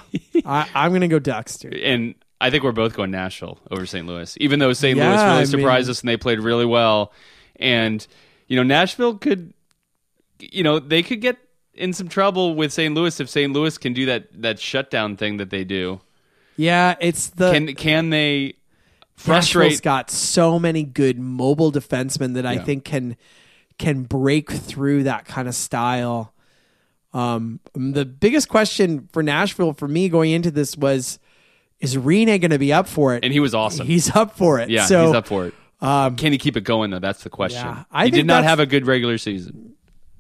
[0.45, 1.75] I, I'm gonna go Ducks, dude.
[1.75, 4.07] and I think we're both going Nashville over St.
[4.07, 4.97] Louis, even though St.
[4.97, 7.13] Yeah, Louis I really mean- surprised us and they played really well.
[7.57, 8.07] And
[8.49, 9.53] you know, Nashville could,
[10.53, 11.39] you know, they could get
[11.75, 12.95] in some trouble with St.
[12.95, 13.53] Louis if St.
[13.53, 16.01] Louis can do that that shutdown thing that they do.
[16.57, 18.55] Yeah, it's the Can can they
[19.17, 19.83] Nashville's frustrate?
[19.83, 22.65] got so many good mobile defensemen that I Yeah.
[22.65, 23.17] think can
[23.79, 26.33] can break through that kind of style.
[27.13, 31.19] Um, the biggest question for Nashville for me going into this was,
[31.81, 33.25] is Rinne going to be up for it?
[33.25, 33.87] And he was awesome.
[33.87, 34.69] He's up for it.
[34.69, 35.55] yeah, so, he's up for it.
[35.81, 36.99] Um, Can he keep it going though?
[36.99, 37.67] That's the question.
[37.67, 39.75] Yeah, I he did not have a good regular season.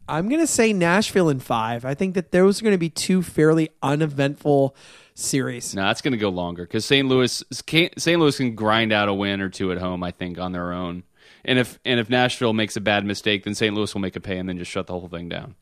[0.08, 1.84] I'm going to say Nashville in five.
[1.84, 4.76] I think that those are going to be two fairly uneventful
[5.14, 5.74] series.
[5.74, 7.08] No, that's going to go longer because St.
[7.08, 8.20] Louis St.
[8.20, 10.02] Louis can grind out a win or two at home.
[10.02, 11.04] I think on their own.
[11.44, 13.74] And if and if Nashville makes a bad mistake, then St.
[13.74, 15.54] Louis will make a pay and then just shut the whole thing down.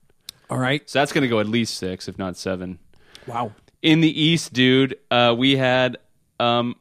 [0.50, 0.88] All right.
[0.88, 2.78] So that's going to go at least six, if not seven.
[3.26, 3.52] Wow.
[3.81, 5.98] In the East, dude, uh, we had
[6.38, 6.76] um,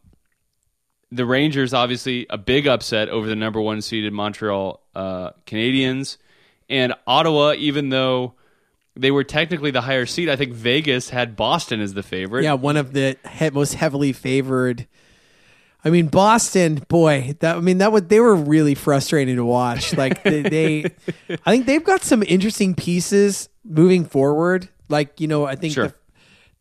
[1.12, 6.17] the Rangers, obviously a big upset over the number one seeded Montreal uh, Canadiens,
[6.72, 7.54] and Ottawa.
[7.58, 8.34] Even though
[8.96, 12.44] they were technically the higher seed, I think Vegas had Boston as the favorite.
[12.44, 14.88] Yeah, one of the he- most heavily favored.
[15.84, 19.94] I mean, Boston, boy, that I mean that would they were really frustrating to watch.
[19.98, 20.86] Like they, they
[21.46, 24.70] I think they've got some interesting pieces moving forward.
[24.90, 25.88] Like you know, I think Sure.
[25.88, 25.94] the-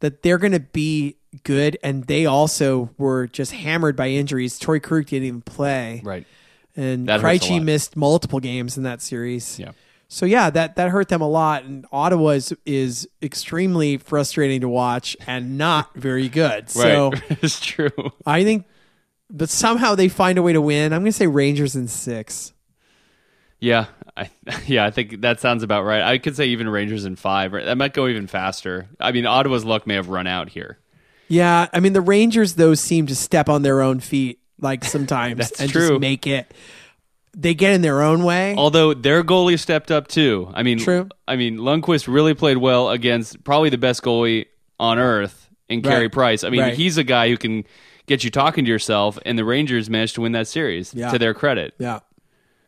[0.00, 4.58] that they're going to be good, and they also were just hammered by injuries.
[4.58, 6.26] Torey Krug didn't even play, right.
[6.74, 9.58] and Krejci missed multiple games in that series.
[9.58, 9.72] Yeah.
[10.12, 14.68] So yeah, that that hurt them a lot, and Ottawa is, is extremely frustrating to
[14.68, 16.68] watch and not very good.
[16.80, 17.22] So right.
[17.42, 17.90] it's true.
[18.26, 18.66] I think,
[19.30, 20.92] but somehow they find a way to win.
[20.92, 22.52] I'm going to say Rangers in six.
[23.60, 24.30] Yeah, I
[24.66, 26.02] yeah, I think that sounds about right.
[26.02, 27.52] I could say even Rangers in five.
[27.52, 28.88] That might go even faster.
[28.98, 30.78] I mean, Ottawa's luck may have run out here.
[31.28, 35.38] Yeah, I mean the Rangers though seem to step on their own feet like sometimes
[35.38, 35.88] That's and true.
[35.90, 36.52] just make it.
[37.32, 38.54] They get in their own way.
[38.56, 40.50] Although their goalie stepped up too.
[40.52, 41.08] I mean, True.
[41.28, 44.46] I mean, Lundqvist really played well against probably the best goalie
[44.80, 46.12] on earth in Carey Right.
[46.12, 46.42] Price.
[46.44, 46.74] I mean, Right.
[46.74, 47.64] he's a guy who can
[48.06, 51.10] get you talking to yourself, and the Rangers managed to win that series Yeah.
[51.12, 51.74] to their credit.
[51.78, 52.00] yeah,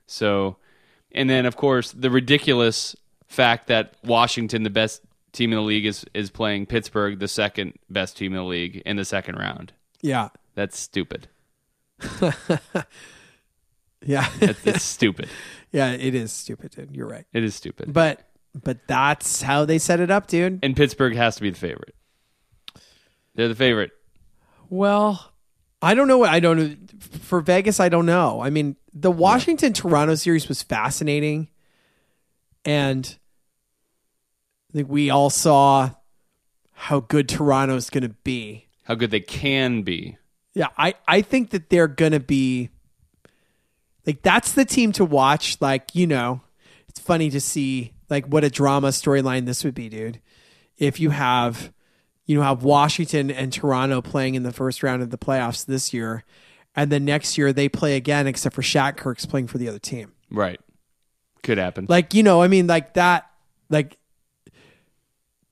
[0.07, 0.57] So,
[1.11, 2.95] and then of course the ridiculous
[3.27, 7.73] fact that Washington, the best team in the league, is is playing Pittsburgh, the second
[7.91, 9.73] best team in the league, in the second round.
[10.03, 11.27] yeah, That's stupid.
[14.05, 15.29] yeah, It's, it's stupid.
[15.73, 15.93] yeah.
[15.93, 16.95] It is stupid, dude.
[16.97, 17.93] You're right, It is stupid.
[17.93, 20.59] but but that's how they set it up, dude.
[20.63, 21.95] and Pittsburgh has to be the favorite.
[23.35, 23.93] They're the favorite.
[24.69, 25.33] Well,
[25.81, 26.77] I don't know what I don't know
[27.21, 27.81] for Vegas.
[27.81, 28.41] I don't know.
[28.43, 31.49] I mean, the Washington Toronto series was fascinating,
[32.65, 33.17] and
[34.71, 35.91] I think we all saw
[36.73, 38.69] how good Toronto's going to be.
[38.85, 40.19] How good they can be.
[40.55, 42.69] Yeah, I I think that they're going to be
[44.07, 45.59] like that's the team to watch.
[45.61, 46.41] Like you know,
[46.89, 50.21] it's funny to see like what a drama storyline this would be, dude.
[50.79, 51.73] If you have
[52.27, 55.93] you know have Washington and Toronto playing in the first round of the playoffs this
[55.93, 56.25] year,
[56.75, 60.13] and then next year they play again, except for Shattenkirk's playing for the other team.
[60.31, 60.61] Right.
[61.43, 61.87] Could happen.
[61.89, 63.31] Like you know, I mean, like that,
[63.71, 63.99] like.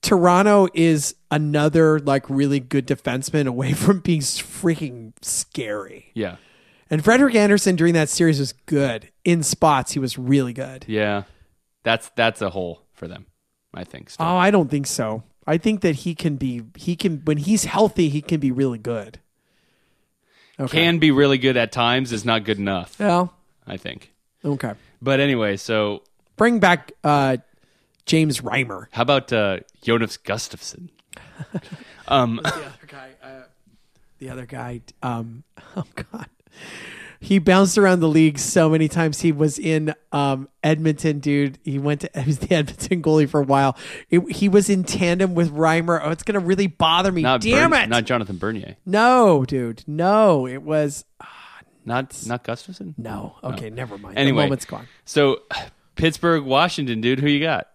[0.02, 6.10] Toronto is another like really good defenseman away from being freaking scary.
[6.14, 6.36] yeah.
[6.90, 9.09] And Frederik Andersen during that series was good.
[9.24, 10.85] In spots, he was really good.
[10.88, 11.22] Yeah.
[11.83, 13.26] That's that's a hole for them,
[13.72, 14.11] I think.
[14.11, 14.26] Still.
[14.26, 15.22] Oh, I don't think so.
[15.46, 18.79] I think that he can be he can when he's healthy, he can be really
[18.79, 19.18] good.
[20.59, 20.82] Okay.
[20.82, 23.32] Can be really good at times is not good enough, well,
[23.66, 24.12] I think.
[24.45, 24.74] okay.
[25.01, 26.03] But anyway, so
[26.36, 27.38] Bring back uh
[28.05, 28.88] James Reimer.
[28.91, 30.88] how about uh, Jonas Gustavsson?
[32.09, 33.28] um, The other guy uh,
[34.18, 35.45] the other guy um
[35.76, 36.26] oh god.
[37.22, 39.20] He bounced around the league so many times.
[39.20, 41.58] He was in um, Edmonton, dude.
[41.62, 43.76] He went to he was the Edmonton goalie for a while.
[44.08, 46.00] It, he was in tandem with Reimer.
[46.02, 47.20] Oh, it's gonna really bother me.
[47.22, 47.88] not Damn Bern- it!
[47.90, 49.84] not Jonathan Bernier, No, dude.
[49.86, 51.04] No, it was
[51.84, 52.94] not not Gustavsson.
[52.96, 53.36] no.
[53.44, 54.16] Okay, never mind.
[54.16, 54.38] Anyway.
[54.42, 54.86] the moment's gone.
[55.04, 55.42] So
[55.96, 57.66] Pittsburgh, Washington, dude, who you got?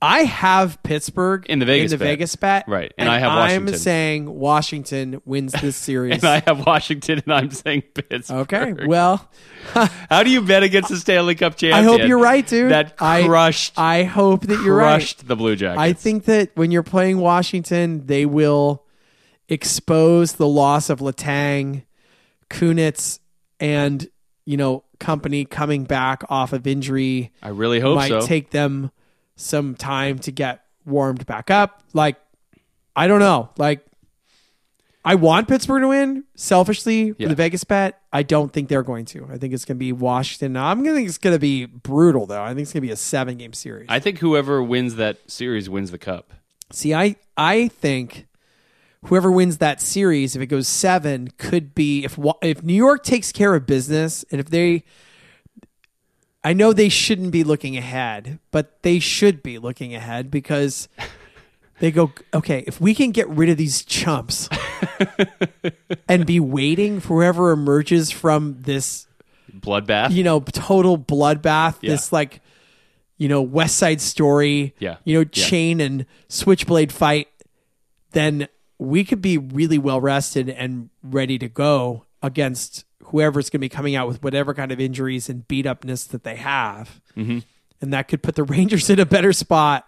[0.00, 2.12] I have Pittsburgh In the Vegas in the bet.
[2.12, 3.74] Vegas bet, Right, and I have Washington.
[3.74, 6.22] I'm saying Washington wins this series.
[6.22, 8.52] And I have Washington, and I'm saying Pittsburgh.
[8.52, 9.28] okay, well,
[10.08, 11.86] How do you bet against the Stanley Cup champions?
[11.86, 12.70] I hope you're right, dude.
[12.70, 14.98] That crushed, I, hope that you're right.
[14.98, 15.80] crushed the Blue Jackets.
[15.80, 18.84] I think that when you're playing Washington, they will
[19.48, 21.84] expose the loss of Letang,
[22.50, 23.18] Kunitz,
[23.58, 24.08] and
[24.44, 28.20] you know company coming back off of injury I really hope might so.
[28.20, 28.90] take them
[29.40, 31.82] some time to get warmed back up.
[31.94, 32.16] Like,
[32.94, 33.50] I don't know.
[33.56, 33.84] Like,
[35.04, 37.28] I want Pittsburgh to win selfishly for Yeah.
[37.28, 38.00] the Vegas bet.
[38.12, 39.26] I don't think they're going to.
[39.32, 40.56] I think it's going to be Washington.
[40.56, 42.42] I'm going to think it's going to be brutal, though.
[42.42, 43.86] I think it's going to be a seven game series.
[43.88, 46.32] I think whoever wins that series wins the cup.
[46.72, 48.26] See, I I think
[49.06, 53.30] whoever wins that series, if it goes seven, could be if if New York takes
[53.32, 54.82] care of business and if they.
[56.48, 60.88] I know they shouldn't be looking ahead, but they should be looking ahead because
[61.78, 64.48] they go, okay, if we can get rid of these chumps
[66.08, 69.06] and be waiting for whoever emerges from this
[69.52, 70.10] Bloodbath.
[70.12, 71.76] you know, total bloodbath.
[71.82, 71.90] Yeah.
[71.90, 72.40] This like,
[73.18, 74.74] you know, West Side Story.
[74.78, 74.96] Yeah.
[75.04, 75.44] You know, Yeah.
[75.48, 77.28] chain and switchblade fight.
[78.12, 83.64] Then we could be really well rested and ready to go against whoever's going to
[83.64, 87.38] be coming out with whatever kind of injuries and beat upness that they have, mm-hmm.
[87.80, 89.86] and that could put the Rangers in a better spot.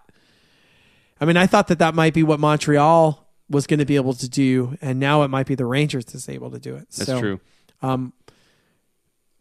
[1.21, 4.15] I mean, I thought that that might be what Montreal was going to be able
[4.15, 6.89] to do, and now it might be the Rangers that's able to do it.
[6.91, 7.41] That's So, true.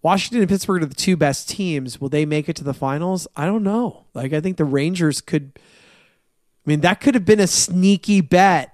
[0.01, 1.99] Washington and Pittsburgh are the two best teams.
[1.99, 3.27] Will they make it to the finals?
[3.35, 4.05] I don't know.
[4.13, 8.73] Like I think the Rangers could I mean that could have been a sneaky bet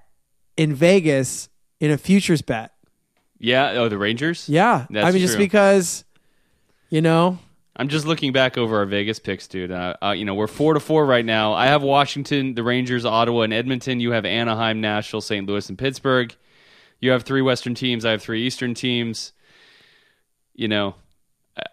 [0.56, 1.48] in Vegas
[1.80, 2.72] in a futures bet.
[3.38, 3.72] Yeah.
[3.72, 4.48] Oh, the Rangers.
[4.48, 4.86] Yeah.
[4.90, 5.44] That's I mean just true.
[5.44, 6.04] because
[6.90, 7.38] you know,
[7.76, 9.70] I'm just looking back over our Vegas picks, dude.
[9.70, 11.52] Uh, uh, you know, we're four to four right now.
[11.52, 14.00] I have Washington, the Rangers, Ottawa, and Edmonton.
[14.00, 15.46] You have Anaheim, Nashville, St.
[15.46, 16.34] Louis, and Pittsburgh.
[17.00, 18.04] You have three Western teams.
[18.04, 19.32] I have three Eastern teams.
[20.54, 20.94] You know,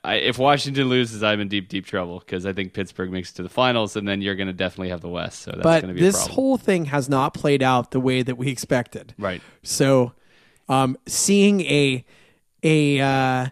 [0.03, 3.35] I, if Washington loses, I'm in deep, deep trouble because I think Pittsburgh makes it
[3.35, 5.41] to the finals, and then you're going to definitely have the West.
[5.41, 7.99] So that's going to but be a this whole thing has not played out the
[8.01, 9.13] way that we expected.
[9.17, 9.41] right.
[9.61, 10.13] So,
[10.73, 12.05] um, seeing a
[12.63, 13.47] a uh,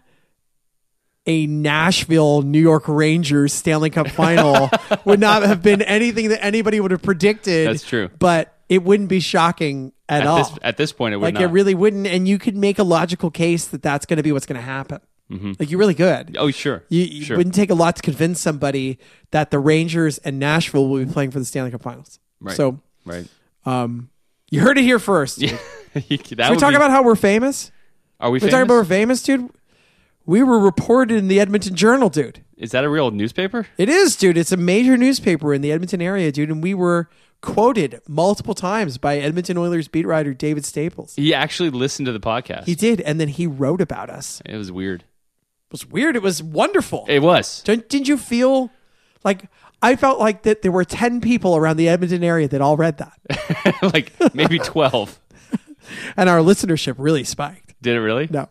[1.26, 4.70] a Nashville New York Rangers Stanley Cup final
[5.04, 7.68] would not have been anything that anybody would have predicted.
[7.68, 8.10] That's true.
[8.18, 10.38] but it wouldn't be shocking at, At all.
[10.38, 11.42] this, at this point, it would like not.
[11.42, 14.32] it really wouldn't, and you could make a logical case that that's going to be
[14.32, 15.00] what's going to happen.
[15.58, 16.36] Like you really could.
[16.38, 16.84] oh, sure.
[16.90, 17.38] You, you sure.
[17.38, 18.98] wouldn't take a lot to convince somebody
[19.30, 22.18] that the Rangers and Nashville will be playing for the Stanley Cup Finals.
[22.38, 22.54] Right.
[22.54, 23.26] So right.
[23.64, 24.10] um,
[24.52, 25.42] you heard it here first.
[25.94, 27.70] That Can we talk about how we're famous?
[28.18, 28.52] Are we We're famous?
[28.52, 29.50] talking about we're famous, dude.
[30.24, 32.42] We were reported in the Edmonton Journal, dude.
[32.56, 33.66] Is that a real newspaper?
[33.76, 34.38] It is, dude.
[34.38, 36.48] It's a major newspaper in the Edmonton area, dude.
[36.48, 37.10] And we were
[37.42, 41.14] quoted multiple times by Edmonton Oilers beat writer David Staples.
[41.16, 42.64] He actually listened to the podcast.
[42.64, 44.40] He did, and then he wrote about us.
[44.46, 45.02] It it was weird.
[45.02, 46.16] It was weird.
[46.16, 47.04] It was wonderful.
[47.08, 47.62] It was.
[47.64, 48.70] Don't- Didn't you feel
[49.24, 49.50] like
[49.82, 52.98] I felt like that there were ten people around the Edmonton area that all read
[52.98, 55.18] that, like maybe 12.
[56.16, 57.74] and our listenership really spiked.
[57.82, 58.28] Did it really?
[58.30, 58.48] No,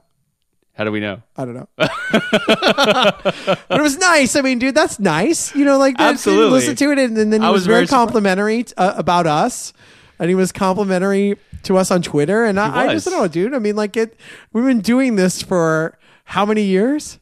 [0.74, 1.22] How do we know?
[1.38, 1.70] I don't know.
[1.78, 4.36] but it was nice.
[4.36, 5.56] I mean, dude, that's nice.
[5.56, 6.52] You know, like Absolutely.
[6.52, 8.94] listen to it, and, and then he I was, was very, very complimentary t- uh,
[8.98, 9.74] about us,
[10.20, 12.46] and he was complimentary to us on Twitter.
[12.46, 13.54] And I, I just don't know, dude.
[13.54, 14.18] I mean, like it.
[14.52, 17.20] We've been doing this for how many years?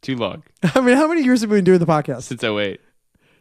[0.00, 0.42] Too long.
[0.74, 2.22] I mean, how many years have we been doing the podcast?
[2.22, 2.80] Since 08.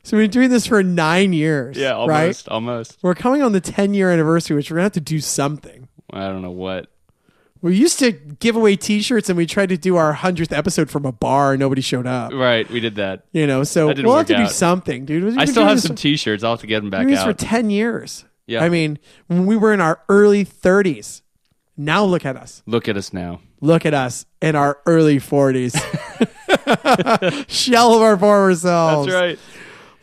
[0.03, 1.77] So we've been doing this for nine years.
[1.77, 2.47] Yeah, almost.
[2.47, 2.53] Right.
[2.53, 2.97] Almost.
[3.01, 5.87] We're coming on the ten year anniversary, which we're gonna have to do something.
[6.11, 6.87] I don't know what.
[7.61, 11.05] We used to give away T-shirts, and we tried to do our hundredth episode from
[11.05, 12.33] a bar, and nobody showed up.
[12.33, 12.67] Right.
[12.71, 13.25] We did that.
[13.33, 14.51] You know, so That didn't we'll have to do out.
[14.51, 15.23] something, dude.
[15.23, 16.43] We've I been still doing have this some for- t shirts.
[16.43, 17.37] I'll have to get them back doing this for out.
[17.37, 18.25] 10 years.
[18.47, 18.63] Yeah.
[18.63, 18.97] I mean,
[19.27, 21.21] when we were in our early 30s,
[21.77, 22.63] now look at us.
[22.65, 23.41] Look at us now.
[23.61, 25.77] Look at us in our early 40s.
[27.47, 29.07] Shell of our former selves.
[29.07, 29.39] That's right.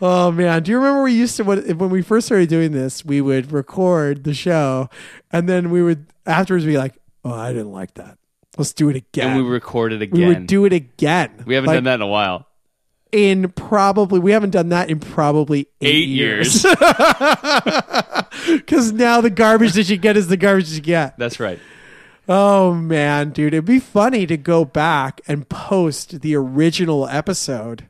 [0.01, 0.63] Oh, man.
[0.63, 3.51] Do you remember we used to, when, when we first started doing this, we would
[3.53, 4.89] record the show
[5.33, 6.95] and then we would afterwards be like,
[7.25, 8.17] oh, I didn't like that.
[8.57, 9.31] Let's do it again.
[9.37, 10.21] And we recorded again.
[10.21, 11.43] We would do it again.
[11.47, 12.47] We haven't Like, done that in a while.
[13.13, 16.63] in probably, we haven't done that in probably eight, Eight years.
[18.47, 21.17] Because now the garbage that you get is the garbage you get.
[21.19, 21.59] That's right.
[22.29, 27.87] Oh man, dude, it'd be funny to go back and post the original episode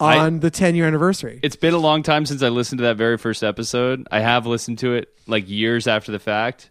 [0.00, 1.40] I- on the 10 year anniversary.
[1.42, 4.06] It's been a long time since I listened to that very first episode.
[4.10, 6.70] I have listened to it like years after the fact.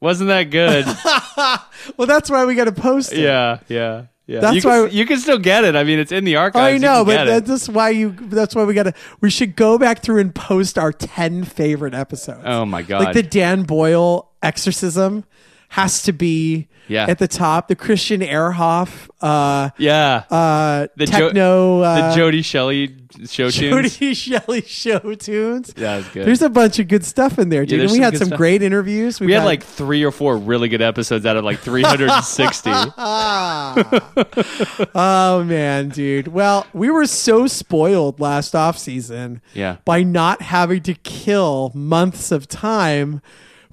[0.00, 0.86] Wasn't that good?
[1.96, 3.18] well, that's why we got to post it.
[3.18, 4.06] yeah, yeah.
[4.28, 4.40] Yeah.
[4.40, 5.74] That's you can, why you can still get it.
[5.74, 6.84] I mean, it's in the archives.
[6.84, 8.10] I know, but that's why you.
[8.10, 8.92] That's why we gotta.
[9.22, 12.42] We should go back through and post our ten favorite episodes.
[12.44, 13.04] Oh, my God.
[13.04, 15.24] Like the Dan Boyle exorcism
[15.68, 17.06] has to be Yeah.
[17.08, 17.68] at the top.
[17.68, 20.24] The Christian Ehrhoff, uh, yeah.
[20.30, 22.94] uh, the Jo- techno, uh, the Jody Shelley
[23.28, 23.98] show tunes.
[23.98, 25.74] Jody Shelley show tunes.
[25.76, 26.26] Yeah, that's good.
[26.26, 27.80] There's a bunch of good stuff in there, dude.
[27.80, 28.38] there's and we some had some stuff.
[28.38, 29.20] great interviews.
[29.20, 32.70] we had like three or four really good episodes out of like 360.
[34.94, 36.28] oh man, dude.
[36.28, 39.40] Well, we were so spoiled last off season.
[39.54, 39.76] Yeah.
[39.84, 43.20] By not having to kill months of time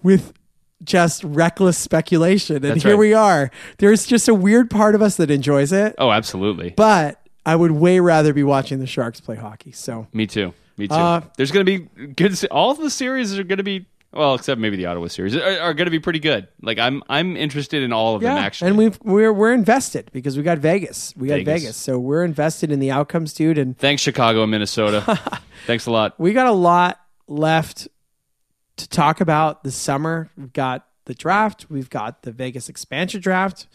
[0.03, 0.33] with
[0.85, 2.57] just reckless speculation.
[2.57, 2.99] And That's here right.
[2.99, 3.51] we are.
[3.77, 6.71] There's just a weird part of us that enjoys it, oh, absolutely.
[6.71, 9.71] but I would way rather be watching the Sharks play hockey.
[9.71, 10.53] So Me too.
[10.77, 10.95] Me too.
[10.95, 12.43] Uh, There's going to be good.
[12.47, 15.43] All of the series are going to be well, except maybe the Ottawa series are,
[15.59, 16.47] are going to be pretty good.
[16.61, 18.69] Like I'm, I'm interested in all of them actually.
[18.69, 21.13] and we've, we're we're invested because we got Vegas.
[21.17, 21.45] We got Vegas.
[21.63, 21.77] Vegas.
[21.77, 23.57] so we're invested in the outcomes, dude.
[23.57, 25.19] And Thanks, Chicago and Minnesota.
[25.67, 26.17] Thanks a lot.
[26.17, 27.89] we got a lot left
[28.77, 30.29] to talk about this summer.
[30.37, 31.67] We've got the draft.
[31.69, 33.67] We've got the Vegas expansion draft.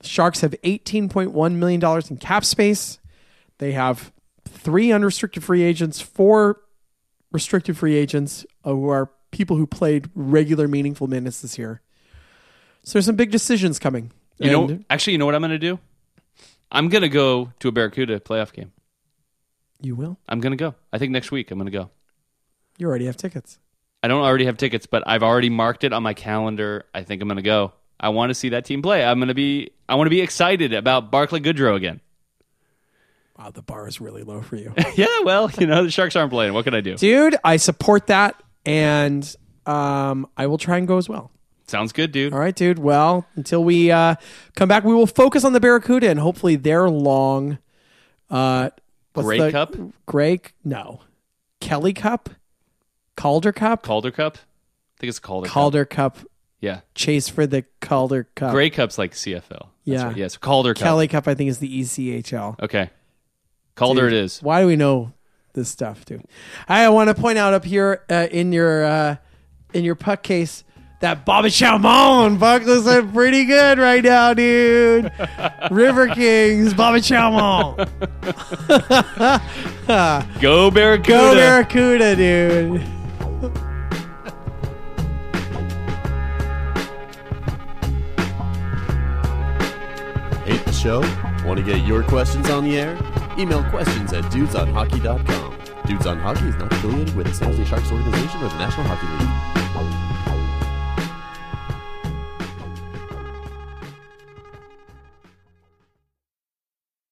[0.00, 2.98] The Sharks have $18.1 million in cap space.
[3.58, 4.12] They have
[4.46, 6.60] three unrestricted free agents, four
[7.32, 11.82] restricted free agents uh, who are people who played regular, meaningful minutes this year.
[12.84, 14.12] So there's some big decisions coming.
[14.38, 15.78] You know, And actually, you know what I'm going to do?
[16.70, 18.72] I'm going to go to a Barracuda playoff game.
[19.80, 20.18] you will.
[20.28, 20.74] I'm going to go.
[20.92, 21.90] I think next week I'm going to go.
[22.78, 23.58] You already have tickets.
[24.02, 26.84] I don't already have tickets, but I've already marked it on my calendar.
[26.94, 27.72] I think I'm going to go.
[27.98, 29.04] I want to see that team play.
[29.04, 29.70] I'm going to be.
[29.88, 32.00] I want to be excited about Barclay Goodrow again.
[33.38, 34.72] Wow, the bar is really low for you.
[34.96, 36.52] yeah, well, you know the Sharks aren't playing.
[36.54, 36.96] What can I do?
[36.96, 39.34] dude i support that and
[39.66, 41.30] um, i will try and go as well
[41.68, 42.32] Sounds good, dude.
[42.32, 44.16] all right dude well until we uh,
[44.56, 47.58] come back we will focus on the barracuda and hopefully their long
[48.30, 48.70] uh,
[49.14, 49.76] Grey the- Cup?
[50.06, 51.00] gray no
[51.60, 52.30] kelly cup
[53.18, 54.36] calder cup Calder Cup.
[54.38, 55.46] I think it's Calder.
[55.46, 55.52] Cup.
[55.54, 56.18] calder cup
[56.60, 56.80] Yeah.
[56.94, 59.42] chase for the calder cup Grey Cup's like CFL.
[59.50, 60.04] That's Yeah.
[60.06, 60.16] Right.
[60.16, 60.36] Yes.
[60.36, 60.82] Calder Cup.
[60.82, 62.90] kelly cup i think is the echl Okay.
[63.74, 64.42] Calder Dude, it is.
[64.42, 65.12] Why do we know
[65.54, 66.24] this stuff, dude?
[66.68, 69.16] I want to point out up here uh, in your uh,
[69.72, 70.64] in your puck case
[71.00, 75.12] that Bobby Chalmon puck looks like pretty good right now, dude.
[75.70, 77.76] River Kings, Bobby Chalmon.
[80.40, 81.08] Go Barracuda.
[81.08, 82.97] Go Barracuda, dude.
[90.78, 91.00] Show?
[91.44, 92.96] Want to get your questions on the air?
[93.36, 95.58] Email questions at dudesonhockey.com.
[95.86, 98.86] Dudes on Hockey is not affiliated with the San Jose Sharks organization or the National
[98.86, 99.47] Hockey League.